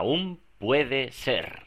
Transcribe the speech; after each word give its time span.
aún 0.00 0.40
puede 0.58 1.12
ser. 1.12 1.66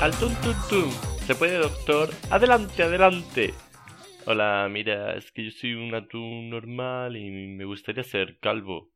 Al 0.00 0.12
tum 0.18 0.34
tum. 0.68 0.90
¿Se 1.26 1.34
puede, 1.34 1.56
doctor? 1.56 2.10
Adelante, 2.28 2.82
adelante. 2.82 3.54
Hola, 4.26 4.68
mira, 4.70 5.14
es 5.14 5.32
que 5.32 5.44
yo 5.46 5.50
soy 5.52 5.72
un 5.72 5.94
atún 5.94 6.50
normal 6.50 7.16
y 7.16 7.30
me 7.30 7.64
gustaría 7.64 8.04
ser 8.04 8.38
calvo. 8.40 8.90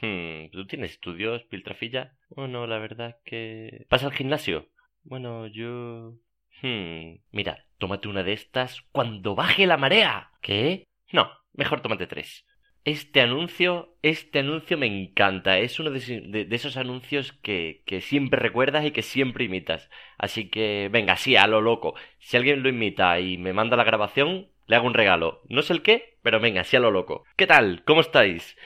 Hmm, 0.00 0.50
¿Tú 0.52 0.64
tienes 0.68 0.92
estudios, 0.92 1.42
piltrafilla? 1.50 2.14
Bueno, 2.30 2.66
la 2.66 2.78
verdad 2.78 3.18
que... 3.24 3.86
¿Vas 3.90 4.04
al 4.04 4.12
gimnasio? 4.12 4.68
Bueno, 5.02 5.46
yo... 5.48 6.14
Hmm, 6.62 7.16
mira, 7.32 7.64
tómate 7.78 8.08
una 8.08 8.22
de 8.22 8.32
estas 8.32 8.82
cuando 8.92 9.34
baje 9.34 9.66
la 9.66 9.76
marea. 9.76 10.30
¿Qué? 10.40 10.84
No, 11.12 11.30
mejor 11.52 11.80
tómate 11.80 12.06
tres. 12.06 12.46
Este 12.84 13.20
anuncio, 13.20 13.96
este 14.02 14.38
anuncio 14.38 14.78
me 14.78 14.86
encanta. 14.86 15.58
Es 15.58 15.80
uno 15.80 15.90
de, 15.90 16.48
esos 16.50 16.76
anuncios 16.76 17.32
que, 17.32 17.82
que, 17.84 18.00
siempre 18.00 18.40
recuerdas 18.40 18.86
y 18.86 18.90
que 18.92 19.02
siempre 19.02 19.44
imitas. 19.44 19.90
Así 20.16 20.48
que, 20.48 20.88
venga, 20.90 21.16
sí, 21.16 21.36
a 21.36 21.46
lo 21.46 21.60
loco. 21.60 21.94
Si 22.20 22.36
alguien 22.36 22.62
lo 22.62 22.68
imita 22.68 23.20
y 23.20 23.38
me 23.38 23.52
manda 23.52 23.76
la 23.76 23.84
grabación, 23.84 24.48
le 24.66 24.76
hago 24.76 24.86
un 24.86 24.94
regalo. 24.94 25.42
No 25.48 25.62
sé 25.62 25.72
el 25.72 25.82
qué, 25.82 26.16
pero 26.22 26.40
venga, 26.40 26.64
sí 26.64 26.76
a 26.76 26.80
lo 26.80 26.90
loco. 26.90 27.24
¿Qué 27.36 27.46
tal? 27.46 27.82
¿Cómo 27.84 28.00
estáis? 28.00 28.56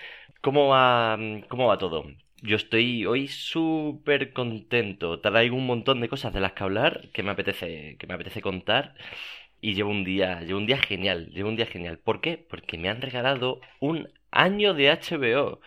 ¿Cómo 0.42 0.68
va, 0.68 1.18
cómo 1.48 1.66
va 1.66 1.78
todo? 1.78 2.04
Yo 2.46 2.56
estoy 2.56 3.06
hoy 3.06 3.26
súper 3.28 4.32
contento. 4.34 5.18
Traigo 5.20 5.56
un 5.56 5.66
montón 5.66 6.00
de 6.00 6.08
cosas 6.10 6.32
de 6.34 6.40
las 6.40 6.52
que 6.52 6.62
hablar 6.62 7.08
que 7.12 7.22
me 7.22 7.30
apetece, 7.30 7.96
que 7.98 8.06
me 8.06 8.12
apetece 8.14 8.42
contar 8.42 8.94
y 9.60 9.74
llevo 9.74 9.90
un 9.90 10.04
día, 10.04 10.42
llevo 10.42 10.58
un 10.60 10.66
día 10.66 10.78
genial, 10.78 11.30
llevo 11.32 11.48
un 11.50 11.56
día 11.56 11.66
genial. 11.66 11.98
¿Por 11.98 12.20
qué? 12.20 12.38
Porque 12.38 12.78
me 12.78 12.88
han 12.90 13.00
regalado 13.02 13.60
un 13.80 14.10
año 14.30 14.74
de 14.74 14.90
HBO. 14.90 15.60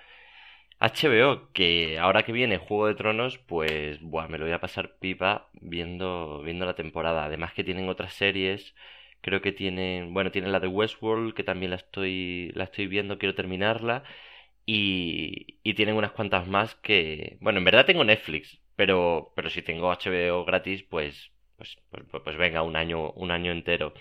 HBO, 0.80 1.52
que 1.54 2.00
ahora 2.00 2.24
que 2.24 2.32
viene 2.34 2.58
Juego 2.60 2.88
de 2.88 2.96
Tronos, 2.96 3.40
pues 3.40 4.02
buah, 4.02 4.28
me 4.30 4.38
lo 4.40 4.46
voy 4.46 4.54
a 4.54 4.62
pasar 4.62 4.98
pipa 5.00 5.50
viendo, 5.54 6.42
viendo 6.44 6.66
la 6.66 6.76
temporada. 6.76 7.26
Además 7.26 7.54
que 7.54 7.64
tienen 7.64 7.90
otras 7.90 8.14
series, 8.14 8.76
creo 9.22 9.42
que 9.42 9.52
tienen, 9.54 10.14
bueno, 10.14 10.32
tienen 10.32 10.52
la 10.52 10.60
de 10.60 10.68
Westworld, 10.68 11.34
que 11.36 11.44
también 11.44 11.72
la 11.72 11.78
estoy, 11.78 12.52
la 12.56 12.66
estoy 12.66 12.88
viendo, 12.88 13.18
quiero 13.20 13.36
terminarla. 13.36 14.04
Y, 14.68 15.60
y 15.64 15.74
tienen 15.76 15.96
unas 15.96 16.12
cuantas 16.12 16.48
más 16.48 16.76
que, 16.76 17.38
bueno, 17.42 17.60
en 17.60 17.66
verdad 17.66 17.86
tengo 17.88 18.04
Netflix, 18.04 18.60
pero, 18.76 19.34
pero 19.36 19.50
si 19.50 19.62
tengo 19.64 19.90
HBO 19.92 20.46
gratis, 20.46 20.84
pues 20.84 21.32
pues, 21.58 21.78
pues, 21.90 22.04
pues, 22.12 22.24
pues, 22.24 22.38
venga, 22.38 22.62
un 22.62 22.76
año, 22.76 23.12
un 23.14 23.32
año 23.32 23.52
entero. 23.52 23.94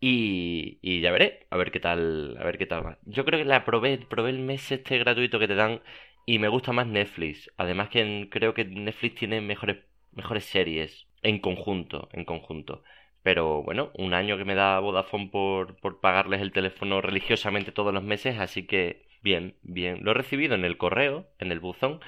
Y, 0.00 0.78
y, 0.82 1.00
ya 1.00 1.10
veré, 1.10 1.46
a 1.50 1.56
ver 1.56 1.72
qué 1.72 1.80
tal, 1.80 2.36
a 2.38 2.44
ver 2.44 2.58
qué 2.58 2.66
tal 2.66 2.86
va. 2.86 2.98
Yo 3.04 3.24
creo 3.24 3.38
que 3.40 3.44
la 3.46 3.64
probé, 3.64 3.98
probé 3.98 4.30
el 4.30 4.40
mes 4.40 4.70
este 4.70 4.98
gratuito 4.98 5.38
que 5.38 5.48
te 5.48 5.54
dan 5.54 5.82
y 6.26 6.38
me 6.38 6.48
gusta 6.48 6.72
más 6.72 6.86
Netflix. 6.86 7.50
Además 7.56 7.88
que 7.88 8.28
creo 8.30 8.54
que 8.54 8.64
Netflix 8.64 9.16
tiene 9.16 9.40
mejores, 9.40 9.78
mejores 10.12 10.44
series 10.44 11.06
en 11.22 11.40
conjunto, 11.40 12.08
en 12.12 12.24
conjunto. 12.24 12.82
Pero 13.22 13.62
bueno, 13.62 13.90
un 13.94 14.14
año 14.14 14.36
que 14.36 14.44
me 14.44 14.54
da 14.54 14.78
Vodafone 14.80 15.28
por, 15.30 15.76
por 15.80 16.00
pagarles 16.00 16.40
el 16.42 16.52
teléfono 16.52 17.00
religiosamente 17.00 17.72
todos 17.72 17.92
los 17.94 18.02
meses, 18.02 18.38
así 18.38 18.66
que 18.66 19.05
bien, 19.26 19.54
bien. 19.62 19.98
Lo 20.02 20.12
he 20.12 20.14
recibido 20.14 20.54
en 20.54 20.64
el 20.64 20.76
correo, 20.76 21.26
en 21.40 21.50
el 21.52 21.60
buzón, 21.60 22.00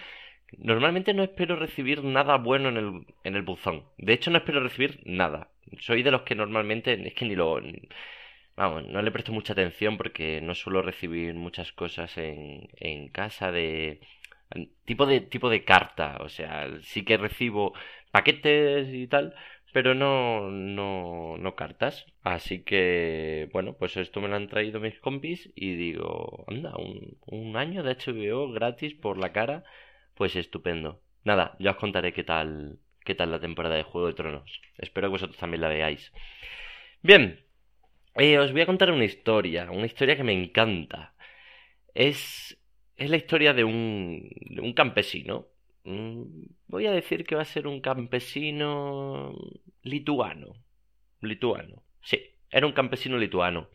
Normalmente 0.56 1.12
no 1.14 1.22
espero 1.24 1.56
recibir 1.56 2.02
nada 2.04 2.36
bueno 2.38 2.70
en 2.70 2.76
el, 2.78 3.06
en 3.24 3.36
el 3.36 3.42
buzón. 3.42 3.84
De 3.98 4.14
hecho, 4.14 4.30
no 4.30 4.38
espero 4.38 4.60
recibir 4.60 5.00
nada. 5.04 5.50
Soy 5.80 6.02
de 6.02 6.10
los 6.10 6.22
que 6.22 6.34
normalmente 6.34 7.06
es 7.06 7.14
que 7.14 7.26
ni 7.26 7.34
lo... 7.36 7.60
Vamos, 8.56 8.86
no 8.86 9.02
le 9.02 9.10
presto 9.12 9.32
mucha 9.32 9.52
atención 9.52 9.96
porque 9.98 10.40
no 10.40 10.54
suelo 10.54 10.82
recibir 10.82 11.34
muchas 11.34 11.72
cosas 11.72 12.16
en, 12.18 12.68
en 12.76 13.08
casa 13.08 13.52
de... 13.52 14.00
Tipo 14.86 15.04
de, 15.06 15.20
tipo 15.20 15.50
de 15.50 15.64
carta. 15.64 16.16
O 16.20 16.28
sea, 16.30 16.68
sí 16.82 17.04
que 17.04 17.18
recibo 17.18 17.74
paquetes 18.10 18.88
y 18.92 19.06
tal, 19.06 19.34
pero 19.72 19.94
no, 19.94 20.50
no, 20.50 21.36
no 21.38 21.54
cartas. 21.54 22.06
Así 22.22 22.62
que, 22.62 23.48
bueno, 23.52 23.74
pues 23.74 23.96
esto 23.96 24.20
me 24.20 24.28
lo 24.28 24.36
han 24.36 24.48
traído 24.48 24.80
mis 24.80 24.98
compis 25.00 25.50
y 25.54 25.74
digo, 25.76 26.44
anda, 26.48 26.76
un, 26.76 27.18
un 27.26 27.56
año 27.56 27.82
de 27.82 27.92
HBO 27.96 28.52
gratis 28.52 28.94
por 28.94 29.18
la 29.18 29.32
cara 29.32 29.64
pues 30.14 30.36
estupendo. 30.36 31.00
Nada, 31.24 31.56
ya 31.60 31.72
os 31.72 31.76
contaré 31.76 32.12
qué 32.12 32.24
tal, 32.24 32.78
qué 33.04 33.14
tal 33.14 33.30
la 33.30 33.40
temporada 33.40 33.76
de 33.76 33.84
Juego 33.84 34.08
de 34.08 34.14
Tronos. 34.14 34.60
Espero 34.76 35.08
que 35.08 35.12
vosotros 35.12 35.38
también 35.38 35.60
la 35.62 35.68
veáis. 35.68 36.12
Bien, 37.02 37.40
eh, 38.16 38.38
os 38.38 38.52
voy 38.52 38.62
a 38.62 38.66
contar 38.66 38.90
una 38.90 39.04
historia, 39.04 39.70
una 39.70 39.86
historia 39.86 40.16
que 40.16 40.24
me 40.24 40.32
encanta. 40.32 41.14
Es, 41.94 42.58
es 42.96 43.10
la 43.10 43.16
historia 43.16 43.54
de 43.54 43.64
un, 43.64 44.28
de 44.50 44.60
un 44.60 44.72
campesino. 44.72 45.46
Mm, 45.88 46.22
voy 46.66 46.86
a 46.86 46.92
decir 46.92 47.24
que 47.24 47.34
va 47.34 47.42
a 47.42 47.44
ser 47.44 47.66
un 47.66 47.80
campesino 47.80 49.32
lituano. 49.82 50.54
Lituano, 51.22 51.82
sí, 52.02 52.20
era 52.50 52.66
un 52.66 52.72
campesino 52.72 53.18
lituano. 53.18 53.68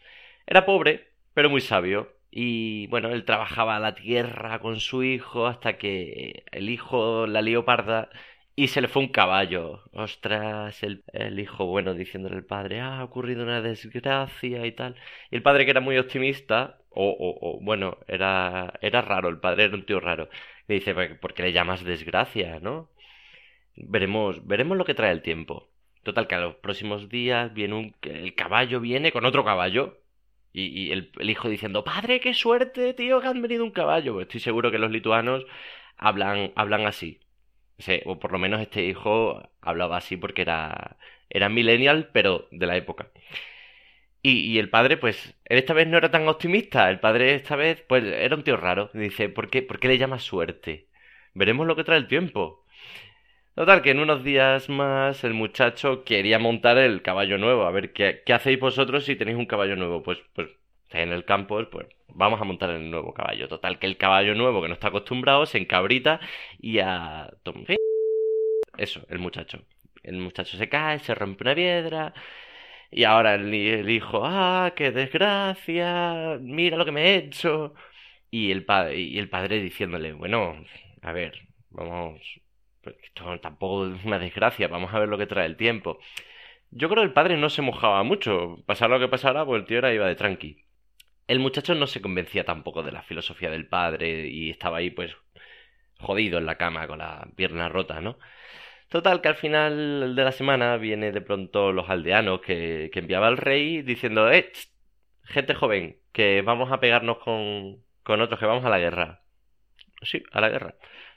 Era 0.45 0.65
pobre, 0.65 1.13
pero 1.33 1.49
muy 1.49 1.61
sabio. 1.61 2.13
Y 2.31 2.87
bueno, 2.87 3.09
él 3.11 3.25
trabajaba 3.25 3.79
la 3.79 3.95
tierra 3.95 4.59
con 4.59 4.79
su 4.79 5.03
hijo 5.03 5.47
hasta 5.47 5.77
que 5.77 6.45
el 6.51 6.69
hijo 6.69 7.27
la 7.27 7.41
lió 7.41 7.65
parda 7.65 8.09
y 8.55 8.67
se 8.69 8.81
le 8.81 8.87
fue 8.87 9.01
un 9.03 9.09
caballo. 9.11 9.83
Ostras, 9.93 10.83
el, 10.83 11.03
el 11.13 11.39
hijo, 11.39 11.65
bueno, 11.67 11.93
diciéndole 11.95 12.35
al 12.37 12.45
padre, 12.45 12.81
ah, 12.81 12.99
ha 12.99 13.03
ocurrido 13.05 13.43
una 13.43 13.61
desgracia 13.61 14.65
y 14.65 14.71
tal. 14.73 14.95
Y 15.31 15.35
el 15.37 15.43
padre 15.43 15.65
que 15.65 15.71
era 15.71 15.81
muy 15.81 15.97
optimista, 15.97 16.79
o, 16.89 17.09
o, 17.09 17.57
o 17.57 17.59
bueno, 17.63 17.97
era, 18.07 18.73
era 18.81 19.01
raro, 19.01 19.29
el 19.29 19.39
padre 19.39 19.65
era 19.65 19.75
un 19.75 19.85
tío 19.85 19.99
raro. 19.99 20.29
Le 20.67 20.75
dice, 20.75 20.93
¿por 20.93 21.33
qué 21.33 21.43
le 21.43 21.53
llamas 21.53 21.83
desgracia, 21.83 22.59
no? 22.59 22.89
Veremos, 23.75 24.45
veremos 24.45 24.77
lo 24.77 24.85
que 24.85 24.93
trae 24.93 25.11
el 25.11 25.21
tiempo. 25.21 25.69
Total, 26.03 26.27
que 26.27 26.35
a 26.35 26.39
los 26.39 26.55
próximos 26.55 27.09
días 27.09 27.53
viene 27.53 27.75
un, 27.75 27.95
el 28.01 28.35
caballo 28.35 28.79
viene 28.81 29.11
con 29.11 29.25
otro 29.25 29.45
caballo 29.45 29.99
y, 30.53 30.91
el, 30.91 31.11
hijo 31.29 31.49
diciendo, 31.49 31.83
padre, 31.83 32.19
qué 32.19 32.33
suerte, 32.33 32.93
tío, 32.93 33.21
que 33.21 33.27
han 33.27 33.41
venido 33.41 33.63
un 33.63 33.71
caballo. 33.71 34.13
Pues 34.13 34.27
estoy 34.27 34.39
seguro 34.41 34.71
que 34.71 34.77
los 34.77 34.91
lituanos 34.91 35.45
hablan, 35.97 36.51
hablan 36.55 36.85
así. 36.85 37.19
o 38.05 38.19
por 38.19 38.31
lo 38.31 38.39
menos 38.39 38.61
este 38.61 38.83
hijo 38.85 39.41
hablaba 39.61 39.97
así 39.97 40.17
porque 40.17 40.43
era, 40.43 40.97
era 41.29 41.49
millennial, 41.49 42.09
pero 42.13 42.47
de 42.51 42.67
la 42.67 42.77
época. 42.77 43.09
Y, 44.23 44.53
y, 44.53 44.59
el 44.59 44.69
padre, 44.69 44.97
pues, 44.97 45.35
él 45.45 45.59
esta 45.59 45.73
vez 45.73 45.87
no 45.87 45.97
era 45.97 46.09
tan 46.11 46.27
optimista. 46.27 46.89
El 46.89 46.99
padre 46.99 47.35
esta 47.35 47.55
vez, 47.55 47.81
pues, 47.87 48.03
era 48.05 48.35
un 48.35 48.43
tío 48.43 48.57
raro. 48.57 48.89
dice, 48.93 49.29
¿por 49.29 49.49
qué, 49.49 49.61
¿por 49.61 49.79
qué 49.79 49.89
le 49.89 49.97
llama 49.97 50.19
suerte? 50.19 50.87
Veremos 51.33 51.67
lo 51.67 51.75
que 51.75 51.83
trae 51.83 51.97
el 51.99 52.07
tiempo. 52.07 52.65
Total, 53.55 53.81
que 53.83 53.91
en 53.91 53.99
unos 53.99 54.23
días 54.23 54.69
más 54.69 55.23
el 55.23 55.33
muchacho 55.33 56.03
quería 56.03 56.39
montar 56.39 56.77
el 56.77 57.01
caballo 57.03 57.37
nuevo. 57.37 57.65
A 57.65 57.71
ver, 57.71 57.93
¿qué, 57.93 58.23
qué 58.25 58.33
hacéis 58.33 58.59
vosotros 58.59 59.05
si 59.05 59.15
tenéis 59.15 59.37
un 59.37 59.45
caballo 59.45 59.75
nuevo? 59.75 60.01
Pues, 60.03 60.19
pues 60.33 60.49
en 60.91 61.11
el 61.11 61.25
campo, 61.25 61.63
pues 61.69 61.87
vamos 62.09 62.39
a 62.41 62.45
montar 62.45 62.69
el 62.71 62.89
nuevo 62.89 63.13
caballo. 63.13 63.47
Total, 63.47 63.79
que 63.79 63.87
el 63.87 63.97
caballo 63.97 64.35
nuevo 64.35 64.61
que 64.61 64.67
no 64.69 64.73
está 64.75 64.87
acostumbrado 64.87 65.45
se 65.45 65.57
encabrita 65.57 66.19
y 66.59 66.79
a... 66.79 67.29
Eso, 68.77 69.05
el 69.09 69.19
muchacho. 69.19 69.59
El 70.03 70.17
muchacho 70.17 70.57
se 70.57 70.69
cae, 70.69 70.99
se 70.99 71.15
rompe 71.15 71.43
una 71.43 71.55
piedra. 71.55 72.13
Y 72.95 73.05
ahora 73.05 73.35
el, 73.35 73.89
hijo, 73.89 74.21
ah, 74.23 74.73
qué 74.75 74.91
desgracia, 74.91 76.37
mira 76.41 76.77
lo 76.77 76.85
que 76.85 76.91
me 76.91 77.01
he 77.03 77.15
hecho. 77.17 77.73
Y 78.29 78.51
el, 78.51 78.65
padre, 78.65 78.99
y 78.99 79.19
el 79.19 79.29
padre 79.29 79.61
diciéndole, 79.61 80.13
bueno, 80.13 80.63
a 81.01 81.11
ver, 81.11 81.47
vamos, 81.71 82.21
esto 82.83 83.39
tampoco 83.39 83.87
es 83.87 84.05
una 84.05 84.19
desgracia, 84.19 84.67
vamos 84.67 84.93
a 84.93 84.99
ver 84.99 85.09
lo 85.09 85.17
que 85.17 85.27
trae 85.27 85.45
el 85.47 85.57
tiempo. 85.57 85.99
Yo 86.71 86.89
creo 86.89 87.01
que 87.03 87.07
el 87.07 87.13
padre 87.13 87.37
no 87.37 87.49
se 87.49 87.61
mojaba 87.63 88.03
mucho, 88.03 88.63
pasar 88.65 88.89
lo 88.89 88.99
que 88.99 89.07
pasara, 89.07 89.45
pues 89.45 89.61
el 89.61 89.67
tío 89.67 89.79
era 89.79 89.93
iba 89.93 90.07
de 90.07 90.15
tranqui. 90.15 90.65
El 91.27 91.39
muchacho 91.39 91.75
no 91.75 91.87
se 91.87 92.01
convencía 92.01 92.45
tampoco 92.45 92.83
de 92.83 92.91
la 92.91 93.03
filosofía 93.03 93.49
del 93.51 93.67
padre 93.67 94.27
y 94.27 94.49
estaba 94.51 94.77
ahí 94.77 94.91
pues 94.91 95.15
jodido 95.99 96.39
en 96.39 96.45
la 96.45 96.57
cama 96.57 96.87
con 96.87 96.99
la 96.99 97.27
pierna 97.35 97.69
rota, 97.69 98.01
¿no? 98.01 98.17
Total, 98.93 99.21
que 99.21 99.27
al 99.27 99.35
final 99.37 100.15
de 100.15 100.23
la 100.23 100.31
semana 100.31 100.77
viene 100.77 101.11
de 101.11 101.21
pronto 101.21 101.71
los 101.71 101.89
aldeanos 101.89 102.41
que, 102.41 102.91
que 102.93 102.99
enviaba 102.99 103.27
el 103.27 103.37
rey 103.37 103.81
diciendo, 103.81 104.31
eh, 104.31 104.51
gente 105.23 105.55
joven, 105.55 105.97
que 106.11 106.43
vamos 106.43 106.71
a 106.71 106.79
pegarnos 106.79 107.17
con, 107.17 107.83
con 108.03 108.21
otros, 108.21 108.39
que 108.39 108.45
vamos 108.45 108.63
a 108.65 108.69
la 108.69 108.77
guerra. 108.77 109.23
Sí, 110.03 110.21
a 110.31 110.39
la 110.41 110.49
guerra. 110.49 110.75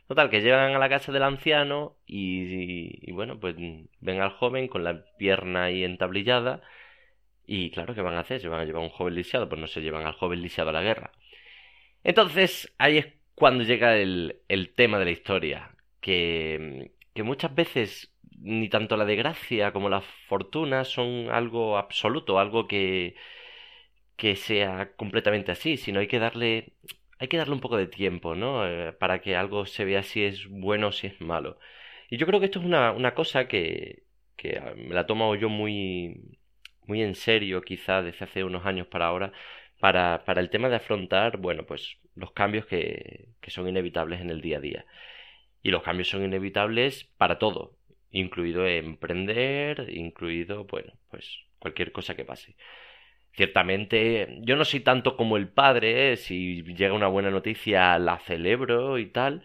Total, 0.08 0.31
que 0.31 0.40
llegan 0.40 0.75
a 0.75 0.78
la 0.78 0.88
casa 0.88 1.12
del 1.12 1.23
anciano 1.23 1.99
y, 2.06 3.12
bueno, 3.12 3.38
pues 3.38 3.56
ven 3.56 4.20
al 4.22 4.31
joven 4.31 4.69
con 4.69 4.82
la 4.82 5.05
pierna 5.19 5.64
ahí 5.64 5.84
entablillada 5.84 6.62
y 7.44 7.70
claro, 7.72 7.94
¿qué 7.94 8.00
van 8.00 8.14
a 8.14 8.20
hacer? 8.20 8.40
¿Se 8.40 8.49
van 8.49 8.61
a 8.61 8.64
llevar 8.64 8.81
a 8.81 8.87
un 8.87 8.90
joven 8.90 9.17
lisiado? 9.17 9.50
Pues 9.50 9.61
no 9.61 9.67
se 9.67 9.82
llevan 9.82 10.06
al 10.06 10.14
joven 10.14 10.40
lisiado 10.40 10.70
a 10.70 10.72
la 10.72 10.82
guerra. 10.82 11.12
Entonces, 12.05 12.75
ahí 12.79 12.96
es 12.96 13.08
cuando 13.34 13.64
llega 13.64 13.99
el, 13.99 14.40
el 14.49 14.72
tema 14.75 14.99
de 14.99 15.05
la 15.05 15.11
historia, 15.11 15.72
que, 16.00 16.95
que 17.17 17.25
muchas 17.25 17.55
veces 17.55 18.15
ni 18.39 18.69
tanto 18.71 18.97
la 18.97 19.07
desgracia 19.07 19.73
como 19.73 19.89
la 19.91 20.03
fortuna 20.29 20.85
son 20.85 21.31
algo 21.31 21.79
absoluto, 21.79 22.39
algo 22.39 22.69
que, 22.69 23.17
que 24.17 24.37
sea 24.37 24.95
completamente 24.97 25.53
así, 25.53 25.77
sino 25.77 26.01
hay 26.01 26.09
que 26.09 26.19
darle, 26.19 26.75
hay 27.19 27.29
que 27.29 27.37
darle 27.37 27.55
un 27.55 27.61
poco 27.61 27.77
de 27.77 27.87
tiempo, 27.87 28.35
¿no? 28.35 28.67
Eh, 28.67 28.93
para 28.93 29.21
que 29.21 29.37
algo 29.37 29.67
se 29.67 29.85
vea 29.85 30.03
si 30.03 30.23
es 30.25 30.49
bueno 30.49 30.89
o 30.89 30.93
si 30.93 31.07
es 31.09 31.21
malo. 31.21 31.59
Y 32.11 32.17
yo 32.19 32.27
creo 32.27 32.41
que 32.41 32.47
esto 32.47 32.61
es 32.61 32.65
una, 32.65 32.93
una 32.93 33.15
cosa 33.15 33.49
que, 33.49 34.05
que 34.37 34.61
me 34.77 34.95
la 34.95 35.03
he 35.03 35.05
tomado 35.05 35.35
yo 35.35 35.49
muy, 35.49 36.39
muy 36.87 37.03
en 37.03 37.15
serio, 37.15 37.63
quizá 37.63 38.03
desde 38.03 38.25
hace 38.25 38.45
unos 38.45 38.65
años 38.67 38.87
para 38.87 39.07
ahora, 39.07 39.33
para, 39.81 40.25
para 40.25 40.41
el 40.41 40.51
tema 40.51 40.69
de 40.69 40.77
afrontar, 40.77 41.37
bueno, 41.39 41.67
pues 41.67 41.99
los 42.15 42.33
cambios 42.33 42.67
que, 42.67 43.29
que 43.41 43.51
son 43.51 43.69
inevitables 43.69 44.21
en 44.21 44.31
el 44.31 44.41
día 44.41 44.59
a 44.59 44.61
día. 44.61 44.87
Y 45.67 45.73
los 45.73 45.83
cambios 45.83 46.09
son 46.09 46.25
inevitables 46.25 47.07
para 47.19 47.41
todo, 47.41 47.77
incluido 48.13 48.69
emprender, 48.69 49.89
incluido, 49.93 50.63
bueno, 50.67 50.93
pues 51.11 51.41
cualquier 51.59 51.91
cosa 51.91 52.15
que 52.15 52.25
pase. 52.25 52.55
Ciertamente, 53.33 54.39
yo 54.43 54.55
no 54.55 54.65
soy 54.65 54.79
tanto 54.79 55.17
como 55.17 55.37
el 55.37 55.49
padre, 55.49 56.13
¿eh? 56.13 56.17
si 56.19 56.63
llega 56.63 56.95
una 56.95 57.09
buena 57.09 57.33
noticia 57.33 57.99
la 57.99 58.21
celebro 58.21 58.99
y 58.99 59.07
tal, 59.07 59.43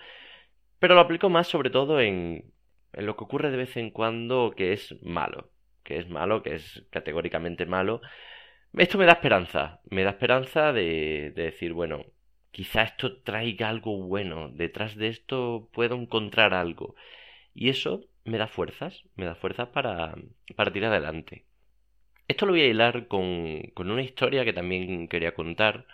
pero 0.77 0.93
lo 0.93 1.01
aplico 1.01 1.31
más 1.31 1.47
sobre 1.47 1.71
todo 1.71 1.99
en, 1.99 2.53
en 2.93 3.05
lo 3.07 3.17
que 3.17 3.23
ocurre 3.23 3.49
de 3.49 3.57
vez 3.57 3.75
en 3.77 3.89
cuando 3.89 4.53
que 4.55 4.73
es 4.73 5.01
malo, 5.01 5.49
que 5.83 5.97
es 5.97 6.07
malo, 6.07 6.43
que 6.43 6.53
es 6.53 6.85
categóricamente 6.91 7.65
malo. 7.65 7.99
Esto 8.77 8.99
me 8.99 9.07
da 9.07 9.13
esperanza, 9.13 9.81
me 9.89 10.03
da 10.03 10.11
esperanza 10.11 10.71
de, 10.71 11.31
de 11.35 11.45
decir, 11.45 11.73
bueno, 11.73 12.05
quizá 12.51 12.83
esto 12.83 13.21
traiga 13.21 13.69
algo 13.69 13.97
bueno, 13.97 14.49
detrás 14.49 14.95
de 14.95 15.07
esto 15.07 15.69
puedo 15.73 15.95
encontrar 15.95 16.53
algo. 16.53 16.95
Y 17.53 17.69
eso 17.69 18.05
me 18.25 18.37
da 18.37 18.47
fuerzas, 18.47 19.03
me 19.15 19.25
da 19.25 19.35
fuerzas 19.35 19.69
para, 19.69 20.15
para 20.55 20.71
tirar 20.71 20.91
adelante. 20.91 21.45
Esto 22.27 22.45
lo 22.45 22.53
voy 22.53 22.61
a 22.61 22.67
hilar 22.67 23.07
con, 23.07 23.61
con 23.73 23.91
una 23.91 24.03
historia 24.03 24.45
que 24.45 24.53
también 24.53 25.07
quería 25.07 25.33
contar, 25.33 25.85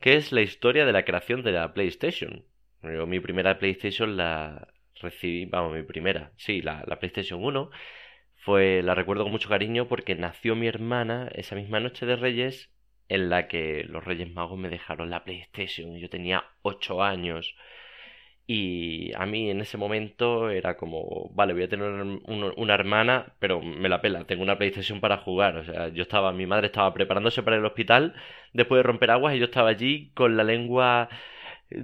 que 0.00 0.14
es 0.16 0.32
la 0.32 0.42
historia 0.42 0.86
de 0.86 0.92
la 0.92 1.04
creación 1.04 1.42
de 1.42 1.52
la 1.52 1.72
PlayStation. 1.74 2.44
Yo 2.82 3.06
mi 3.06 3.20
primera 3.20 3.58
PlayStation 3.58 4.16
la 4.16 4.68
recibí, 5.00 5.46
vamos, 5.46 5.74
mi 5.74 5.82
primera, 5.82 6.32
sí, 6.36 6.62
la, 6.62 6.84
la 6.86 6.98
PlayStation 6.98 7.42
1, 7.44 7.70
fue, 8.36 8.82
la 8.82 8.94
recuerdo 8.94 9.24
con 9.24 9.32
mucho 9.32 9.48
cariño 9.48 9.88
porque 9.88 10.14
nació 10.14 10.54
mi 10.56 10.68
hermana 10.68 11.28
esa 11.34 11.56
misma 11.56 11.80
noche 11.80 12.06
de 12.06 12.16
Reyes 12.16 12.70
en 13.08 13.30
la 13.30 13.48
que 13.48 13.84
los 13.84 14.04
Reyes 14.04 14.32
Magos 14.32 14.58
me 14.58 14.68
dejaron 14.68 15.10
la 15.10 15.24
PlayStation. 15.24 15.96
Yo 15.98 16.10
tenía 16.10 16.44
8 16.62 17.02
años. 17.02 17.54
Y 18.48 19.12
a 19.14 19.26
mí 19.26 19.50
en 19.50 19.60
ese 19.60 19.76
momento 19.76 20.50
era 20.50 20.76
como, 20.76 21.30
vale, 21.34 21.52
voy 21.52 21.64
a 21.64 21.68
tener 21.68 21.88
una 21.88 22.74
hermana, 22.74 23.34
pero 23.40 23.60
me 23.60 23.88
la 23.88 24.00
pela, 24.00 24.24
tengo 24.24 24.42
una 24.44 24.56
PlayStation 24.58 25.00
para 25.00 25.18
jugar. 25.18 25.56
O 25.58 25.64
sea, 25.64 25.88
yo 25.88 26.02
estaba, 26.02 26.32
mi 26.32 26.46
madre 26.46 26.66
estaba 26.66 26.94
preparándose 26.94 27.42
para 27.42 27.56
el 27.56 27.64
hospital 27.64 28.14
después 28.52 28.78
de 28.78 28.82
romper 28.84 29.10
aguas 29.10 29.34
y 29.34 29.38
yo 29.40 29.46
estaba 29.46 29.70
allí 29.70 30.12
con 30.14 30.36
la 30.36 30.44
lengua 30.44 31.08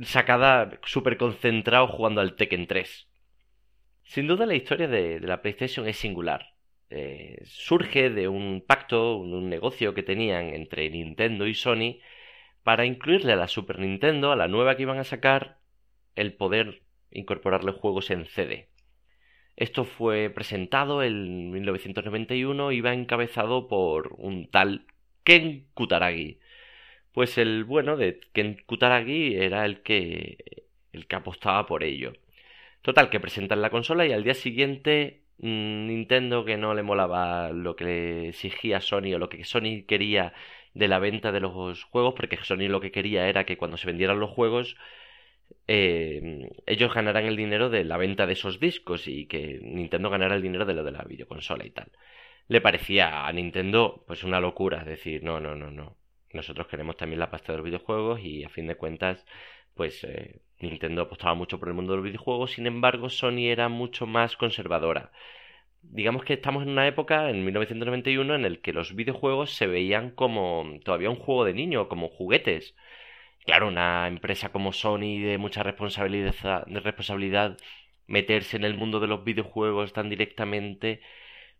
sacada, 0.03 0.79
súper 0.85 1.17
concentrado 1.17 1.89
jugando 1.89 2.21
al 2.21 2.37
Tekken 2.37 2.67
3. 2.67 3.09
Sin 4.05 4.27
duda 4.29 4.47
la 4.47 4.55
historia 4.55 4.89
de, 4.89 5.21
de 5.21 5.27
la 5.27 5.43
PlayStation 5.43 5.87
es 5.89 5.97
singular. 5.97 6.51
Eh, 6.94 7.41
surge 7.47 8.11
de 8.11 8.29
un 8.29 8.62
pacto, 8.67 9.17
un 9.17 9.49
negocio 9.49 9.94
que 9.94 10.03
tenían 10.03 10.53
entre 10.53 10.91
Nintendo 10.91 11.47
y 11.47 11.55
Sony 11.55 12.00
para 12.62 12.85
incluirle 12.85 13.33
a 13.33 13.37
la 13.37 13.49
Super 13.49 13.79
Nintendo, 13.79 14.31
a 14.31 14.37
la 14.37 14.47
nueva 14.47 14.77
que 14.77 14.83
iban 14.83 14.99
a 14.99 15.05
sacar, 15.05 15.59
el 16.17 16.35
poder 16.35 16.83
incorporarle 17.11 17.73
juegos 17.73 18.11
en 18.11 18.27
CD. 18.27 18.69
Esto 19.56 19.85
fue 19.85 20.29
presentado 20.29 21.03
en 21.03 21.50
1991 21.50 22.73
y 22.73 22.83
va 22.83 22.93
encabezado 22.93 23.69
por 23.69 24.15
un 24.19 24.50
tal 24.50 24.87
Ken 25.25 25.69
Kutaragi. 25.73 26.41
Pues 27.12 27.38
el 27.38 27.65
bueno 27.65 27.97
de 27.97 28.21
Ken 28.35 28.62
Kutaragi 28.67 29.35
era 29.37 29.65
el 29.65 29.81
que 29.83 30.67
el 30.93 31.06
que 31.06 31.17
apostaba 31.17 31.65
por 31.65 31.85
ello. 31.85 32.12
Total, 32.83 33.09
que 33.09 33.21
presentan 33.21 33.62
la 33.62 33.71
consola 33.71 34.05
y 34.06 34.12
al 34.12 34.25
día 34.25 34.35
siguiente 34.35 35.22
Nintendo 35.38 36.44
que 36.44 36.56
no 36.56 36.75
le 36.75 36.82
molaba 36.82 37.50
lo 37.50 37.76
que 37.76 37.84
le 37.84 38.29
exigía 38.29 38.81
Sony 38.81 39.14
o 39.14 39.19
lo 39.19 39.29
que 39.29 39.44
Sony 39.44 39.84
quería 39.87 40.32
de 40.75 40.88
la 40.88 40.99
venta 40.99 41.32
de 41.32 41.40
los 41.40 41.84
juegos, 41.84 42.14
porque 42.14 42.38
Sony 42.43 42.69
lo 42.69 42.81
que 42.81 42.93
quería 42.93 43.29
era 43.29 43.44
que 43.44 43.56
cuando 43.58 43.76
se 43.76 43.87
vendieran 43.87 44.20
los 44.20 44.31
juegos 44.31 44.76
eh, 45.69 46.50
ellos 46.67 46.94
ganarán 46.94 47.26
el 47.26 47.37
dinero 47.37 47.70
de 47.70 47.84
la 47.84 47.96
venta 47.96 48.26
de 48.26 48.32
esos 48.34 48.61
discos 48.61 49.06
y 49.08 49.26
que 49.26 49.61
Nintendo 49.62 50.11
ganara 50.11 50.34
el 50.34 50.43
dinero 50.43 50.64
de 50.64 50.75
lo 50.75 50.84
de 50.84 50.93
la 50.93 51.05
videoconsola 51.05 51.64
y 51.67 51.70
tal. 51.70 51.90
Le 52.49 52.61
parecía 52.61 53.26
a 53.26 53.32
Nintendo 53.32 54.05
pues 54.06 54.25
una 54.25 54.40
locura 54.40 54.85
decir, 54.85 55.23
no, 55.23 55.40
no, 55.40 55.55
no, 55.55 55.70
no. 55.70 55.96
Nosotros 56.32 56.67
queremos 56.67 56.96
también 56.96 57.20
la 57.20 57.31
pasta 57.31 57.52
de 57.52 57.58
los 57.58 57.64
videojuegos 57.64 58.20
y 58.20 58.44
a 58.44 58.49
fin 58.49 58.67
de 58.67 58.76
cuentas, 58.76 59.25
pues 59.75 60.05
eh, 60.05 60.41
Nintendo 60.61 61.03
apostaba 61.03 61.35
mucho 61.35 61.59
por 61.59 61.69
el 61.69 61.75
mundo 61.75 61.93
de 61.93 61.99
los 61.99 62.05
videojuegos, 62.05 62.53
sin 62.53 62.67
embargo 62.67 63.11
Sony 63.11 63.47
era 63.51 63.69
mucho 63.69 64.07
más 64.07 64.37
conservadora. 64.37 65.13
Digamos 65.83 66.25
que 66.25 66.35
estamos 66.35 66.63
en 66.63 66.71
una 66.71 66.87
época, 66.87 67.29
en 67.31 67.45
1991, 67.45 68.35
en 68.37 68.45
el 68.45 68.61
que 68.61 68.73
los 68.73 68.95
videojuegos 68.95 69.53
se 69.55 69.67
veían 69.67 70.11
como 70.11 70.65
todavía 70.85 71.11
un 71.11 71.17
juego 71.17 71.45
de 71.45 71.55
niño, 71.55 71.89
como 71.89 72.09
juguetes 72.09 72.75
claro, 73.45 73.69
una 73.69 74.07
empresa 74.09 74.51
como 74.51 74.73
Sony 74.73 75.21
de 75.23 75.39
mucha 75.39 75.63
responsabilidad, 75.63 76.67
de 76.67 76.81
responsabilidad 76.81 77.59
meterse 78.07 78.57
en 78.57 78.65
el 78.65 78.75
mundo 78.75 79.01
de 79.01 79.07
los 79.07 79.25
videojuegos 79.25 79.93
tan 79.93 80.09
directamente 80.09 81.01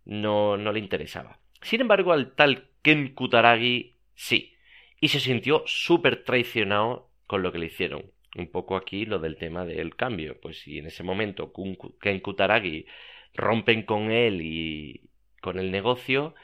no, 0.05 0.56
no 0.56 0.73
le 0.73 0.81
interesaba. 0.81 1.38
Sin 1.62 1.81
embargo, 1.81 2.12
al 2.12 2.35
tal 2.35 2.69
Ken 2.82 3.14
Kutaragi 3.14 3.97
sí. 4.14 4.56
Y 5.00 5.09
se 5.09 5.20
sintió 5.20 5.64
súper 5.67 6.25
traicionado 6.25 7.11
con 7.32 7.43
lo 7.43 7.50
que 7.50 7.58
le 7.58 7.67
hicieron. 7.67 8.12
Un 8.37 8.50
poco 8.50 8.76
aquí 8.76 9.06
lo 9.06 9.19
del 9.19 9.38
tema 9.38 9.64
del 9.64 9.96
cambio. 9.96 10.38
Pues 10.38 10.61
si 10.61 10.76
en 10.76 10.84
ese 10.84 11.02
momento 11.02 11.50
Ken 11.99 12.20
Kutaragi 12.20 12.84
rompen 13.32 13.84
con 13.84 14.11
él 14.11 14.43
y 14.43 15.08
con 15.40 15.58
el 15.58 15.70
negocio, 15.70 16.34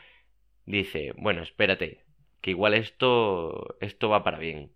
dice, 0.64 1.12
bueno, 1.18 1.42
espérate, 1.42 2.06
que 2.40 2.52
igual 2.52 2.72
esto, 2.72 3.76
esto 3.82 4.08
va 4.08 4.24
para 4.24 4.38
bien. 4.38 4.72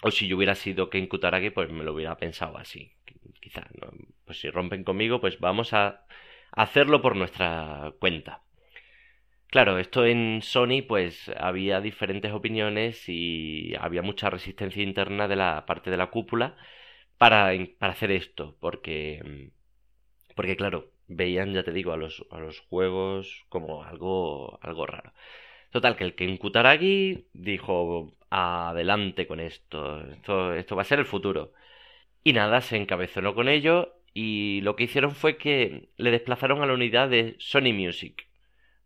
O 0.00 0.12
si 0.12 0.28
yo 0.28 0.36
hubiera 0.36 0.54
sido 0.54 0.90
Ken 0.90 1.08
Kutaragi, 1.08 1.50
pues 1.50 1.72
me 1.72 1.82
lo 1.82 1.92
hubiera 1.92 2.16
pensado 2.18 2.56
así. 2.56 2.92
Quizá, 3.40 3.66
pues 4.24 4.38
si 4.40 4.48
rompen 4.48 4.84
conmigo, 4.84 5.20
pues 5.20 5.40
vamos 5.40 5.72
a 5.72 6.06
hacerlo 6.52 7.02
por 7.02 7.16
nuestra 7.16 7.94
cuenta. 7.98 8.44
Claro, 9.50 9.78
esto 9.78 10.04
en 10.04 10.42
Sony 10.42 10.82
pues 10.86 11.30
había 11.38 11.80
diferentes 11.80 12.32
opiniones 12.32 13.08
y 13.08 13.74
había 13.80 14.02
mucha 14.02 14.28
resistencia 14.28 14.82
interna 14.82 15.26
de 15.26 15.36
la 15.36 15.64
parte 15.66 15.90
de 15.90 15.96
la 15.96 16.10
cúpula 16.10 16.56
para, 17.18 17.52
para 17.78 17.92
hacer 17.92 18.10
esto, 18.12 18.56
porque, 18.60 19.52
porque 20.36 20.56
claro, 20.56 20.92
veían, 21.08 21.54
ya 21.54 21.64
te 21.64 21.72
digo, 21.72 21.92
a 21.92 21.96
los, 21.96 22.26
a 22.30 22.40
los 22.40 22.60
juegos 22.60 23.46
como 23.48 23.84
algo, 23.84 24.58
algo 24.62 24.86
raro. 24.86 25.12
Total, 25.70 25.96
que 25.96 26.04
el 26.04 26.14
Ken 26.16 26.36
Kutaragi 26.38 27.28
dijo, 27.34 28.16
adelante 28.30 29.26
con 29.26 29.40
esto. 29.40 30.00
esto, 30.12 30.54
esto 30.54 30.76
va 30.76 30.82
a 30.82 30.86
ser 30.86 31.00
el 31.00 31.06
futuro. 31.06 31.52
Y 32.24 32.34
nada, 32.34 32.60
se 32.62 32.76
encabezonó 32.76 33.34
con 33.34 33.48
ello 33.48 33.94
y 34.14 34.60
lo 34.62 34.76
que 34.76 34.84
hicieron 34.84 35.12
fue 35.14 35.38
que 35.38 35.90
le 35.98 36.10
desplazaron 36.12 36.62
a 36.62 36.66
la 36.66 36.74
unidad 36.74 37.10
de 37.10 37.36
Sony 37.40 37.72
Music. 37.74 38.27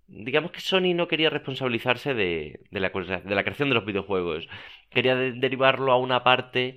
Digamos 0.06 0.50
que 0.52 0.60
Sony 0.60 0.94
no 0.94 1.08
quería 1.08 1.30
responsabilizarse 1.30 2.14
de, 2.14 2.60
la, 2.70 2.90
creación 2.90 3.68
de 3.68 3.74
los 3.74 3.84
videojuegos. 3.84 4.48
Quería 4.90 5.16
derivarlo 5.16 5.92
a 5.92 5.98
una 5.98 6.22
parte 6.22 6.76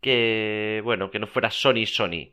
que, 0.00 0.80
bueno, 0.84 1.10
que 1.10 1.18
no 1.18 1.26
fuera 1.26 1.50
Sony 1.50 1.86
Sony. 1.86 2.32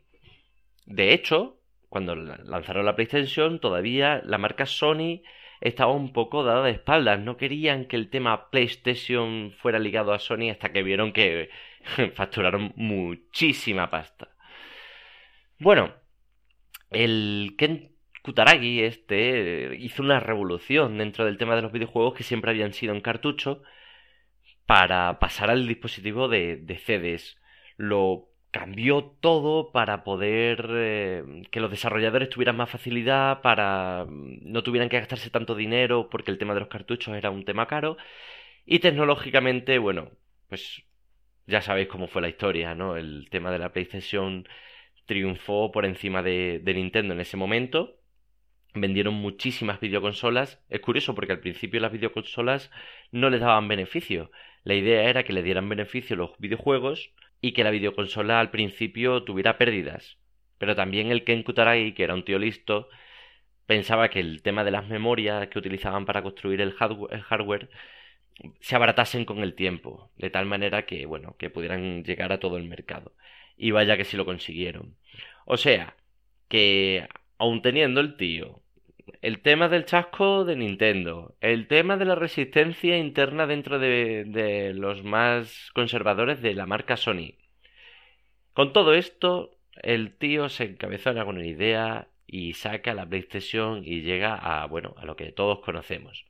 De 0.84 1.12
hecho, 1.14 1.60
cuando 1.88 2.14
lanzaron 2.14 2.84
la 2.84 2.94
PlayStation, 2.94 3.58
todavía 3.58 4.20
la 4.24 4.38
marca 4.38 4.66
Sony 4.66 5.22
estaba 5.60 5.92
un 5.92 6.12
poco 6.12 6.44
dada 6.44 6.64
de 6.64 6.72
espaldas. 6.72 7.20
No 7.20 7.36
querían 7.36 7.86
que 7.86 7.96
el 7.96 8.10
tema 8.10 8.50
PlayStation 8.50 9.52
fuera 9.58 9.78
ligado 9.78 10.12
a 10.12 10.18
Sony 10.18 10.50
hasta 10.50 10.72
que 10.72 10.82
vieron 10.82 11.12
que 11.12 11.50
facturaron 12.14 12.72
muchísima 12.76 13.90
pasta. 13.90 14.28
Bueno, 15.58 15.94
el 16.90 17.54
Ken 17.56 17.95
Kutaragi 18.26 18.82
este 18.82 19.76
hizo 19.78 20.02
una 20.02 20.18
revolución 20.18 20.98
dentro 20.98 21.24
del 21.24 21.38
tema 21.38 21.54
de 21.54 21.62
los 21.62 21.70
videojuegos 21.70 22.14
que 22.14 22.24
siempre 22.24 22.50
habían 22.50 22.72
sido 22.72 22.92
en 22.92 23.00
cartucho 23.00 23.62
para 24.66 25.20
pasar 25.20 25.48
al 25.48 25.68
dispositivo 25.68 26.26
de, 26.26 26.56
de 26.56 26.76
CDs. 26.76 27.38
Lo 27.76 28.28
cambió 28.50 29.04
todo 29.20 29.70
para 29.70 30.02
poder 30.02 30.66
eh, 30.70 31.44
que 31.52 31.60
los 31.60 31.70
desarrolladores 31.70 32.28
tuvieran 32.28 32.56
más 32.56 32.68
facilidad, 32.68 33.42
para 33.42 34.06
mm, 34.08 34.50
no 34.50 34.64
tuvieran 34.64 34.88
que 34.88 34.98
gastarse 34.98 35.30
tanto 35.30 35.54
dinero 35.54 36.08
porque 36.10 36.32
el 36.32 36.38
tema 36.38 36.54
de 36.54 36.60
los 36.60 36.68
cartuchos 36.68 37.14
era 37.16 37.30
un 37.30 37.44
tema 37.44 37.68
caro. 37.68 37.96
Y 38.64 38.80
tecnológicamente, 38.80 39.78
bueno, 39.78 40.10
pues 40.48 40.82
ya 41.46 41.62
sabéis 41.62 41.88
cómo 41.88 42.08
fue 42.08 42.22
la 42.22 42.28
historia, 42.28 42.74
¿no? 42.74 42.96
El 42.96 43.28
tema 43.30 43.52
de 43.52 43.60
la 43.60 43.72
PlayStation 43.72 44.48
triunfó 45.06 45.70
por 45.70 45.84
encima 45.86 46.22
de, 46.22 46.60
de 46.64 46.74
Nintendo 46.74 47.14
en 47.14 47.20
ese 47.20 47.36
momento 47.36 48.00
vendieron 48.80 49.14
muchísimas 49.14 49.80
videoconsolas. 49.80 50.62
Es 50.68 50.80
curioso 50.80 51.14
porque 51.14 51.32
al 51.32 51.40
principio 51.40 51.80
las 51.80 51.92
videoconsolas 51.92 52.70
no 53.10 53.30
les 53.30 53.40
daban 53.40 53.68
beneficio. 53.68 54.30
La 54.64 54.74
idea 54.74 55.08
era 55.08 55.24
que 55.24 55.32
le 55.32 55.42
dieran 55.42 55.68
beneficio 55.68 56.16
los 56.16 56.32
videojuegos 56.38 57.12
y 57.40 57.52
que 57.52 57.64
la 57.64 57.70
videoconsola 57.70 58.40
al 58.40 58.50
principio 58.50 59.22
tuviera 59.24 59.58
pérdidas. 59.58 60.18
Pero 60.58 60.74
también 60.74 61.10
el 61.10 61.24
Ken 61.24 61.42
Kutaragi, 61.42 61.92
que 61.92 62.04
era 62.04 62.14
un 62.14 62.24
tío 62.24 62.38
listo, 62.38 62.88
pensaba 63.66 64.08
que 64.10 64.20
el 64.20 64.42
tema 64.42 64.64
de 64.64 64.70
las 64.70 64.88
memorias 64.88 65.48
que 65.48 65.58
utilizaban 65.58 66.06
para 66.06 66.22
construir 66.22 66.60
el 66.60 66.72
hardware, 66.72 67.70
se 68.60 68.76
abaratasen 68.76 69.24
con 69.24 69.38
el 69.40 69.54
tiempo, 69.54 70.10
de 70.16 70.30
tal 70.30 70.46
manera 70.46 70.86
que, 70.86 71.06
bueno, 71.06 71.36
que 71.38 71.50
pudieran 71.50 72.04
llegar 72.04 72.32
a 72.32 72.40
todo 72.40 72.56
el 72.56 72.64
mercado. 72.64 73.14
Y 73.56 73.70
vaya 73.70 73.96
que 73.96 74.04
sí 74.04 74.16
lo 74.16 74.24
consiguieron. 74.24 74.96
O 75.46 75.56
sea, 75.56 75.96
que 76.48 77.08
aun 77.38 77.62
teniendo 77.62 78.00
el 78.00 78.16
tío 78.16 78.62
el 79.22 79.40
tema 79.40 79.68
del 79.68 79.84
chasco 79.84 80.44
de 80.44 80.56
Nintendo, 80.56 81.34
el 81.40 81.68
tema 81.68 81.96
de 81.96 82.04
la 82.04 82.14
resistencia 82.14 82.98
interna 82.98 83.46
dentro 83.46 83.78
de, 83.78 84.24
de 84.24 84.74
los 84.74 85.04
más 85.04 85.70
conservadores 85.74 86.42
de 86.42 86.54
la 86.54 86.66
marca 86.66 86.96
Sony. 86.96 87.34
Con 88.52 88.72
todo 88.72 88.94
esto, 88.94 89.50
el 89.82 90.16
tío 90.16 90.48
se 90.48 90.64
encabezona 90.64 91.24
con 91.24 91.36
una 91.36 91.46
idea 91.46 92.08
y 92.26 92.54
saca 92.54 92.94
la 92.94 93.06
PlayStation 93.06 93.82
y 93.84 94.02
llega 94.02 94.34
a, 94.34 94.66
bueno, 94.66 94.94
a 94.98 95.04
lo 95.04 95.16
que 95.16 95.32
todos 95.32 95.60
conocemos. 95.60 96.26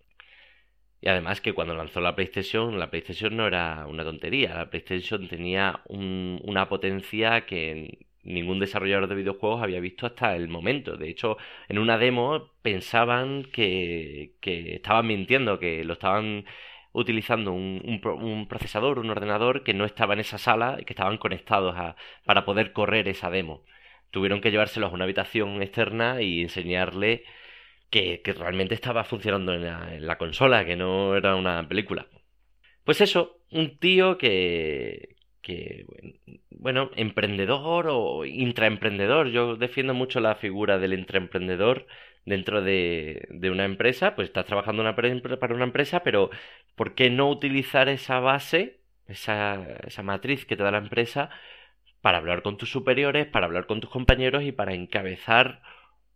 Y 1.01 1.09
además 1.09 1.41
que 1.41 1.53
cuando 1.53 1.75
lanzó 1.75 2.01
la 2.01 2.15
PlayStation, 2.15 2.79
la 2.79 2.91
PlayStation 2.91 3.37
no 3.37 3.47
era 3.47 3.87
una 3.87 4.05
tontería, 4.05 4.55
la 4.55 4.71
PlayStation 4.71 5.29
tenía 5.29 5.83
una 5.89 6.69
potencia 6.69 7.47
que 7.47 8.06
ningún 8.27 8.59
desarrollador 8.59 9.09
de 9.09 9.15
videojuegos 9.15 9.63
había 9.63 9.81
visto 9.81 10.07
hasta 10.07 10.37
el 10.37 10.49
momento. 10.49 10.97
De 10.97 11.09
hecho, 11.09 11.39
en 11.69 11.79
una 11.79 11.99
demo 11.99 12.51
pensaban 12.63 13.45
que, 13.53 14.35
estaban 14.43 15.07
mintiendo, 15.07 15.59
que 15.59 15.85
lo 15.85 15.95
estaban 15.95 16.45
utilizando 16.93 17.53
un, 17.53 18.01
un, 18.05 18.49
procesador, 18.49 18.99
un 18.99 19.11
ordenador 19.11 19.63
que 19.65 19.75
no 19.75 19.85
estaba 19.85 20.15
en 20.15 20.21
esa 20.21 20.39
sala 20.39 20.79
y 20.81 20.85
que 20.85 20.95
estaban 20.95 21.19
conectados 21.19 21.77
a, 21.77 21.97
para 22.25 22.45
poder 22.45 22.73
correr 22.73 23.09
esa 23.09 23.31
demo. 23.31 23.65
Tuvieron 24.11 24.41
que 24.41 24.51
llevárselos 24.51 24.91
a 24.91 24.95
una 24.95 25.05
habitación 25.05 25.63
externa 25.63 26.23
y 26.23 26.43
enseñarle 26.43 27.25
que, 27.91 28.23
que 28.23 28.33
realmente 28.33 28.75
estaba 28.75 29.05
funcionando 29.05 29.55
en 29.55 29.65
la, 29.65 29.95
en 29.95 30.07
la 30.07 30.19
consola, 30.19 30.65
que 30.65 30.77
no 30.77 31.17
era 31.17 31.37
una 31.37 31.69
película. 31.69 32.09
Pues 32.85 33.01
eso, 33.01 33.41
un 33.51 33.79
tío 33.79 34.19
que, 34.19 35.16
que, 35.47 35.87
bueno, 36.51 36.91
emprendedor 36.97 37.87
o 37.89 38.25
intraemprendedor. 38.25 39.29
Yo 39.29 39.55
defiendo 39.55 39.95
mucho 39.95 40.19
la 40.19 40.35
figura 40.35 40.79
del 40.79 40.93
intraemprendedor 40.93 41.87
dentro 42.25 42.63
de, 42.63 43.29
de 43.31 43.51
una 43.51 43.65
empresa. 43.65 44.17
Pues 44.17 44.27
estás 44.27 44.47
trabajando 44.47 44.83
una, 44.83 44.97
para 44.97 45.55
una 45.55 45.65
empresa, 45.65 46.03
pero 46.03 46.31
¿por 46.75 46.97
qué 46.97 47.11
no 47.11 47.31
utilizar 47.31 47.89
esa 47.89 48.19
base, 48.19 48.81
esa, 49.07 49.63
esa 49.87 50.03
matriz 50.03 50.47
que 50.47 50.57
te 50.57 50.65
da 50.65 50.73
la 50.73 50.79
empresa, 50.79 51.31
para 52.01 52.19
hablar 52.19 52.43
con 52.43 52.57
tus 52.57 52.71
superiores, 52.73 53.27
para 53.29 53.47
hablar 53.47 53.67
con 53.67 53.81
tus 53.81 53.91
compañeros 53.91 54.43
y 54.43 54.51
para 54.51 54.75
encabezar 54.75 55.63